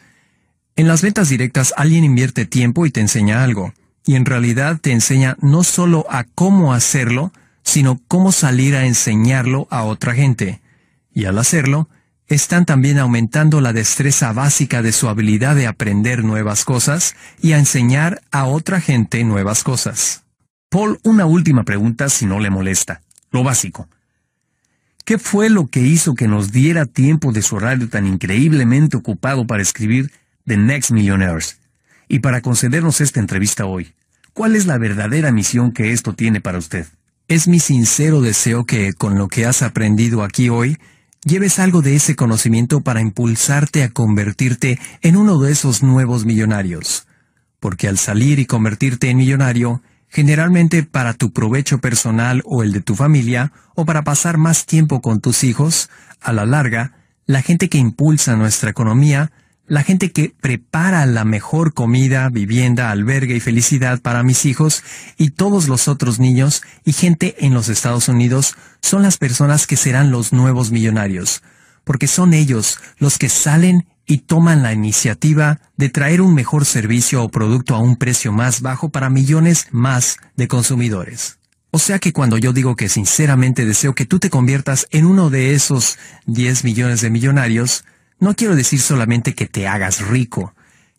En 0.78 0.90
las 0.90 1.02
ventas 1.02 1.30
directas 1.30 1.74
alguien 1.78 2.04
invierte 2.04 2.46
tiempo 2.46 2.86
y 2.86 2.92
te 2.92 3.00
enseña 3.00 3.44
algo, 3.44 3.74
y 4.06 4.16
en 4.16 4.26
realidad 4.26 4.78
te 4.82 4.92
enseña 4.92 5.38
no 5.40 5.64
solo 5.64 6.06
a 6.10 6.26
cómo 6.26 6.74
hacerlo, 6.74 7.32
sino 7.64 8.02
cómo 8.10 8.34
salir 8.34 8.76
a 8.76 8.86
enseñarlo 8.86 9.68
a 9.72 9.84
otra 9.84 10.14
gente. 10.14 10.62
Y 11.14 11.26
al 11.26 11.38
hacerlo, 11.38 11.88
están 12.28 12.66
también 12.66 13.00
aumentando 13.00 13.62
la 13.62 13.72
destreza 13.72 14.34
básica 14.34 14.82
de 14.82 14.92
su 14.92 15.08
habilidad 15.08 15.56
de 15.56 15.68
aprender 15.68 16.26
nuevas 16.26 16.66
cosas 16.66 17.16
y 17.42 17.54
a 17.54 17.58
enseñar 17.58 18.22
a 18.32 18.46
otra 18.46 18.82
gente 18.82 19.24
nuevas 19.24 19.64
cosas. 19.64 20.24
Paul, 20.70 21.00
una 21.04 21.26
última 21.26 21.64
pregunta 21.64 22.10
si 22.10 22.26
no 22.26 22.42
le 22.42 22.50
molesta. 22.50 23.02
Lo 23.32 23.44
básico. 23.44 23.88
¿Qué 25.06 25.20
fue 25.20 25.50
lo 25.50 25.68
que 25.68 25.82
hizo 25.82 26.16
que 26.16 26.28
nos 26.28 26.52
diera 26.52 26.86
tiempo 26.86 27.32
de 27.32 27.44
su 27.44 27.56
horario 27.56 27.88
tan 27.88 28.08
increíblemente 28.08 28.98
ocupado 28.98 29.48
para 29.48 29.62
escribir 29.62 30.12
The 30.46 30.58
Next 30.58 30.92
Millionaires. 30.92 31.60
Y 32.08 32.20
para 32.20 32.42
concedernos 32.42 33.02
esta 33.02 33.20
entrevista 33.20 33.66
hoy, 33.66 33.94
¿cuál 34.34 34.56
es 34.56 34.68
la 34.68 34.78
verdadera 34.78 35.32
misión 35.32 35.72
que 35.72 35.92
esto 35.92 36.14
tiene 36.14 36.40
para 36.40 36.60
usted? 36.60 36.86
Es 37.28 37.48
mi 37.48 37.60
sincero 37.60 38.22
deseo 38.22 38.66
que, 38.66 38.94
con 38.94 39.18
lo 39.18 39.28
que 39.28 39.46
has 39.46 39.64
aprendido 39.64 40.24
aquí 40.24 40.50
hoy, 40.50 40.78
lleves 41.24 41.58
algo 41.58 41.82
de 41.82 41.96
ese 41.96 42.16
conocimiento 42.16 42.82
para 42.82 43.02
impulsarte 43.02 43.82
a 43.82 43.90
convertirte 43.90 44.80
en 45.02 45.18
uno 45.18 45.40
de 45.40 45.52
esos 45.52 45.82
nuevos 45.82 46.26
millonarios. 46.26 47.08
Porque 47.60 47.88
al 47.88 47.98
salir 47.98 48.38
y 48.38 48.46
convertirte 48.46 49.10
en 49.10 49.18
millonario, 49.18 49.82
generalmente 50.08 50.84
para 50.84 51.16
tu 51.16 51.34
provecho 51.34 51.80
personal 51.80 52.44
o 52.46 52.62
el 52.62 52.72
de 52.72 52.82
tu 52.82 52.94
familia, 52.94 53.52
o 53.74 53.86
para 53.86 54.04
pasar 54.04 54.38
más 54.38 54.68
tiempo 54.68 55.02
con 55.02 55.20
tus 55.20 55.44
hijos, 55.44 55.90
a 56.22 56.32
la 56.32 56.46
larga, 56.46 56.94
la 57.26 57.42
gente 57.42 57.70
que 57.70 57.80
impulsa 57.80 58.36
nuestra 58.36 58.70
economía 58.70 59.32
la 59.68 59.84
gente 59.84 60.12
que 60.12 60.34
prepara 60.40 61.06
la 61.06 61.26
mejor 61.26 61.74
comida, 61.74 62.30
vivienda, 62.30 62.92
albergue 62.92 63.36
y 63.36 63.40
felicidad 63.40 64.02
para 64.02 64.24
mis 64.24 64.46
hijos 64.46 64.84
y 65.18 65.32
todos 65.32 65.68
los 65.68 65.88
otros 65.88 66.20
niños 66.20 66.62
y 66.84 66.94
gente 66.94 67.36
en 67.40 67.54
los 67.54 67.70
Estados 67.70 68.08
Unidos 68.08 68.56
son 68.82 69.02
las 69.02 69.18
personas 69.18 69.66
que 69.66 69.78
serán 69.78 70.12
los 70.12 70.34
nuevos 70.34 70.72
millonarios, 70.72 71.42
porque 71.84 72.08
son 72.08 72.34
ellos 72.34 72.80
los 73.00 73.18
que 73.18 73.30
salen 73.30 73.88
y 74.06 74.20
toman 74.20 74.62
la 74.62 74.74
iniciativa 74.74 75.60
de 75.78 75.90
traer 75.90 76.22
un 76.22 76.36
mejor 76.36 76.66
servicio 76.66 77.24
o 77.24 77.30
producto 77.30 77.74
a 77.76 77.80
un 77.80 77.96
precio 77.96 78.32
más 78.32 78.62
bajo 78.62 78.90
para 78.90 79.10
millones 79.10 79.68
más 79.72 80.18
de 80.36 80.48
consumidores. 80.48 81.40
O 81.72 81.80
sea 81.80 82.00
que 82.00 82.14
cuando 82.14 82.38
yo 82.38 82.54
digo 82.54 82.76
que 82.76 82.88
sinceramente 82.88 83.66
deseo 83.66 83.96
que 83.96 84.06
tú 84.06 84.20
te 84.20 84.30
conviertas 84.30 84.88
en 84.92 85.06
uno 85.06 85.30
de 85.30 85.56
esos 85.56 85.98
10 86.26 86.64
millones 86.64 87.02
de 87.02 87.10
millonarios, 87.10 87.84
no 88.20 88.36
quiero 88.36 88.56
decir 88.56 88.80
solamente 88.80 89.34
que 89.34 89.48
te 89.48 89.68
hagas 89.68 90.02
rico. 90.02 90.54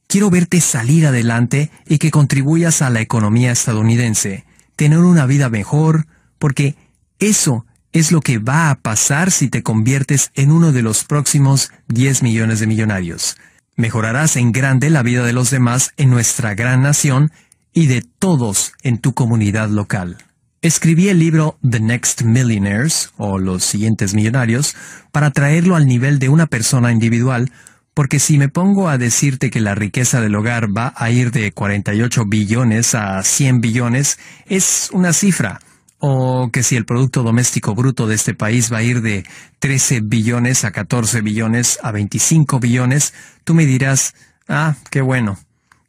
Quiero 0.07 0.31
verte 0.31 0.61
salir 0.61 1.07
adelante 1.07 1.71
y 1.87 1.99
que 1.99 2.11
contribuyas 2.11 2.83
a 2.83 2.91
la 2.91 3.01
economía 3.01 3.51
estadounidense, 3.53 4.45
tener 4.77 4.99
una 4.99 5.27
vida 5.27 5.49
mejor, 5.49 6.07
porque 6.39 6.77
eso 7.19 7.67
es 7.93 8.13
lo 8.13 8.21
que 8.21 8.39
va 8.39 8.71
a 8.71 8.75
pasar 8.77 9.31
si 9.31 9.49
te 9.49 9.63
conviertes 9.63 10.31
en 10.35 10.53
uno 10.53 10.71
de 10.73 10.83
los 10.83 11.05
próximos 11.05 11.73
10 11.89 12.23
millones 12.23 12.61
de 12.61 12.67
millonarios. 12.67 13.37
Mejorarás 13.75 14.37
en 14.37 14.53
grande 14.53 14.91
la 14.91 15.03
vida 15.03 15.25
de 15.25 15.33
los 15.33 15.51
demás 15.51 15.93
en 15.97 16.11
nuestra 16.11 16.55
gran 16.55 16.83
nación 16.83 17.33
y 17.73 17.87
de 17.87 18.03
todos 18.03 18.73
en 18.83 18.99
tu 18.99 19.15
comunidad 19.15 19.69
local. 19.69 20.26
Escribí 20.67 21.11
el 21.11 21.21
libro 21.21 21.57
The 21.63 21.79
Next 21.79 22.23
Millionaires, 22.23 23.13
o 23.19 23.39
Los 23.39 23.63
siguientes 23.63 24.15
millonarios, 24.15 24.75
para 25.13 25.31
traerlo 25.31 25.77
al 25.77 25.87
nivel 25.87 26.19
de 26.19 26.29
una 26.29 26.49
persona 26.49 26.91
individual, 26.91 27.53
porque 27.95 28.19
si 28.19 28.37
me 28.37 28.49
pongo 28.49 28.89
a 28.89 28.99
decirte 28.99 29.51
que 29.51 29.61
la 29.61 29.77
riqueza 29.77 30.21
del 30.21 30.35
hogar 30.35 30.77
va 30.77 30.93
a 30.97 31.09
ir 31.13 31.31
de 31.31 31.53
48 31.53 32.25
billones 32.27 32.97
a 32.97 33.23
100 33.23 33.61
billones, 33.61 34.19
es 34.47 34.91
una 34.93 35.13
cifra. 35.13 35.61
O 36.01 36.51
que 36.53 36.65
si 36.65 36.75
el 36.75 36.85
Producto 36.85 37.23
Doméstico 37.23 37.77
Bruto 37.77 38.09
de 38.09 38.17
este 38.17 38.35
país 38.35 38.73
va 38.73 38.79
a 38.79 38.83
ir 38.83 39.03
de 39.03 39.25
13 39.61 40.01
billones 40.03 40.65
a 40.65 40.73
14 40.73 41.21
billones 41.21 41.79
a 41.81 41.93
25 41.93 42.59
billones, 42.59 43.15
tú 43.45 43.55
me 43.55 43.67
dirás, 43.67 44.15
ah, 44.49 44.75
qué 44.91 45.01
bueno. 45.01 45.39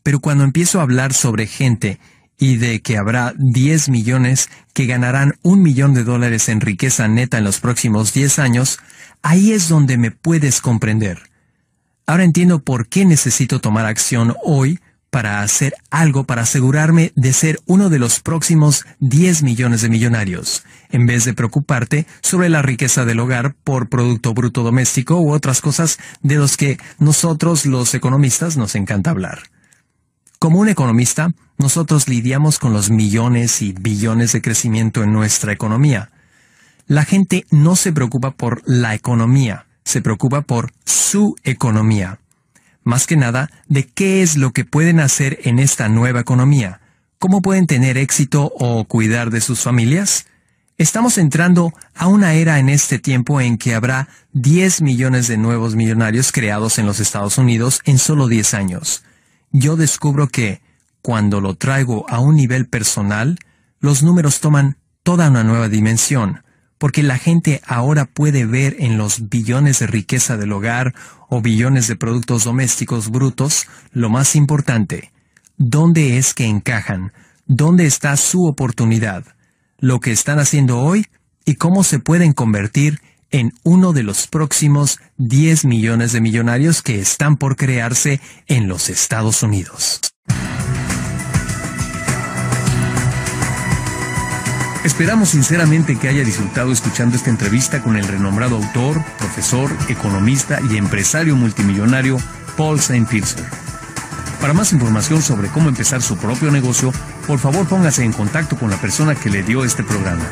Pero 0.03 0.19
cuando 0.19 0.43
empiezo 0.43 0.79
a 0.79 0.83
hablar 0.83 1.13
sobre 1.13 1.47
gente 1.47 1.99
y 2.37 2.57
de 2.57 2.81
que 2.81 2.97
habrá 2.97 3.33
10 3.37 3.89
millones 3.89 4.49
que 4.73 4.85
ganarán 4.85 5.33
un 5.41 5.61
millón 5.61 5.93
de 5.93 6.03
dólares 6.03 6.49
en 6.49 6.61
riqueza 6.61 7.07
neta 7.07 7.39
en 7.39 7.43
los 7.43 7.59
próximos 7.59 8.13
10 8.13 8.39
años, 8.39 8.79
ahí 9.21 9.51
es 9.51 9.69
donde 9.69 9.97
me 9.97 10.11
puedes 10.11 10.61
comprender. 10.61 11.29
Ahora 12.05 12.23
entiendo 12.23 12.59
por 12.59 12.87
qué 12.87 13.05
necesito 13.05 13.59
tomar 13.59 13.85
acción 13.85 14.35
hoy 14.43 14.79
para 15.09 15.41
hacer 15.41 15.73
algo 15.89 16.25
para 16.25 16.43
asegurarme 16.43 17.11
de 17.15 17.33
ser 17.33 17.59
uno 17.65 17.89
de 17.89 17.99
los 17.99 18.19
próximos 18.19 18.85
10 18.99 19.43
millones 19.43 19.81
de 19.81 19.89
millonarios, 19.89 20.63
en 20.91 21.05
vez 21.05 21.25
de 21.25 21.33
preocuparte 21.33 22.05
sobre 22.21 22.49
la 22.49 22.61
riqueza 22.61 23.05
del 23.05 23.19
hogar 23.19 23.55
por 23.63 23.89
Producto 23.89 24.33
Bruto 24.33 24.63
Doméstico 24.63 25.19
u 25.19 25.31
otras 25.31 25.61
cosas 25.61 25.97
de 26.21 26.35
los 26.35 26.57
que 26.57 26.77
nosotros 26.99 27.65
los 27.65 27.93
economistas 27.93 28.57
nos 28.57 28.75
encanta 28.75 29.09
hablar. 29.09 29.39
Como 30.39 30.59
un 30.59 30.69
economista, 30.69 31.31
nosotros 31.57 32.07
lidiamos 32.07 32.59
con 32.59 32.71
los 32.71 32.91
millones 32.91 33.63
y 33.63 33.73
billones 33.73 34.33
de 34.33 34.41
crecimiento 34.41 35.01
en 35.01 35.11
nuestra 35.11 35.51
economía. 35.51 36.11
La 36.85 37.05
gente 37.05 37.47
no 37.49 37.75
se 37.75 37.91
preocupa 37.91 38.29
por 38.29 38.61
la 38.67 38.93
economía, 38.93 39.65
se 39.83 39.99
preocupa 39.99 40.41
por 40.41 40.73
su 40.85 41.35
economía. 41.43 42.19
Más 42.83 43.07
que 43.07 43.17
nada, 43.17 43.49
de 43.67 43.87
qué 43.87 44.21
es 44.21 44.37
lo 44.37 44.51
que 44.51 44.63
pueden 44.63 44.99
hacer 44.99 45.39
en 45.43 45.57
esta 45.57 45.89
nueva 45.89 46.19
economía, 46.19 46.81
cómo 47.17 47.41
pueden 47.41 47.65
tener 47.65 47.97
éxito 47.97 48.53
o 48.59 48.85
cuidar 48.85 49.31
de 49.31 49.41
sus 49.41 49.61
familias. 49.61 50.27
Estamos 50.77 51.17
entrando 51.17 51.73
a 51.95 52.05
una 52.05 52.35
era 52.35 52.59
en 52.59 52.69
este 52.69 52.99
tiempo 52.99 53.41
en 53.41 53.57
que 53.57 53.73
habrá 53.73 54.07
10 54.33 54.83
millones 54.83 55.27
de 55.27 55.37
nuevos 55.37 55.75
millonarios 55.75 56.31
creados 56.31 56.77
en 56.77 56.85
los 56.85 56.99
Estados 56.99 57.39
Unidos 57.39 57.81
en 57.85 57.97
solo 57.97 58.27
10 58.27 58.53
años 58.53 59.03
yo 59.59 59.75
descubro 59.75 60.27
que, 60.27 60.61
cuando 61.01 61.41
lo 61.41 61.55
traigo 61.55 62.05
a 62.09 62.19
un 62.19 62.35
nivel 62.35 62.67
personal, 62.67 63.39
los 63.79 64.03
números 64.03 64.39
toman 64.39 64.77
toda 65.03 65.29
una 65.29 65.43
nueva 65.43 65.69
dimensión, 65.69 66.43
porque 66.77 67.01
la 67.01 67.17
gente 67.17 67.61
ahora 67.65 68.05
puede 68.05 68.45
ver 68.45 68.75
en 68.79 68.97
los 68.97 69.29
billones 69.29 69.79
de 69.79 69.87
riqueza 69.87 70.37
del 70.37 70.51
hogar 70.51 70.93
o 71.29 71.41
billones 71.41 71.87
de 71.87 71.95
productos 71.95 72.43
domésticos 72.43 73.09
brutos 73.09 73.67
lo 73.91 74.09
más 74.09 74.35
importante, 74.35 75.11
dónde 75.57 76.17
es 76.17 76.33
que 76.33 76.45
encajan, 76.45 77.13
dónde 77.45 77.85
está 77.85 78.15
su 78.17 78.45
oportunidad, 78.45 79.23
lo 79.79 79.99
que 79.99 80.11
están 80.11 80.39
haciendo 80.39 80.79
hoy 80.79 81.07
y 81.45 81.55
cómo 81.55 81.83
se 81.83 81.99
pueden 81.99 82.33
convertir 82.33 82.99
en 83.31 83.53
uno 83.63 83.93
de 83.93 84.03
los 84.03 84.27
próximos 84.27 84.99
10 85.17 85.65
millones 85.65 86.11
de 86.11 86.21
millonarios 86.21 86.81
que 86.81 86.99
están 86.99 87.37
por 87.37 87.55
crearse 87.55 88.19
en 88.47 88.67
los 88.67 88.89
Estados 88.89 89.43
Unidos. 89.43 90.01
Esperamos 94.87 95.29
sinceramente 95.29 95.97
que 95.97 96.07
haya 96.07 96.23
disfrutado 96.23 96.71
escuchando 96.71 97.17
esta 97.17 97.29
entrevista 97.29 97.83
con 97.83 97.97
el 97.97 98.07
renombrado 98.07 98.55
autor, 98.55 99.03
profesor, 99.19 99.69
economista 99.89 100.61
y 100.71 100.77
empresario 100.77 101.35
multimillonario 101.35 102.17
Paul 102.55 102.77
St. 102.79 103.05
Pilser. 103.09 103.43
Para 104.39 104.53
más 104.53 104.71
información 104.71 105.21
sobre 105.21 105.49
cómo 105.49 105.67
empezar 105.67 106.01
su 106.01 106.15
propio 106.17 106.51
negocio, 106.51 106.93
por 107.27 107.37
favor 107.37 107.67
póngase 107.67 108.05
en 108.05 108.13
contacto 108.13 108.55
con 108.55 108.69
la 108.69 108.77
persona 108.77 109.13
que 109.13 109.29
le 109.29 109.43
dio 109.43 109.65
este 109.65 109.83
programa. 109.83 110.23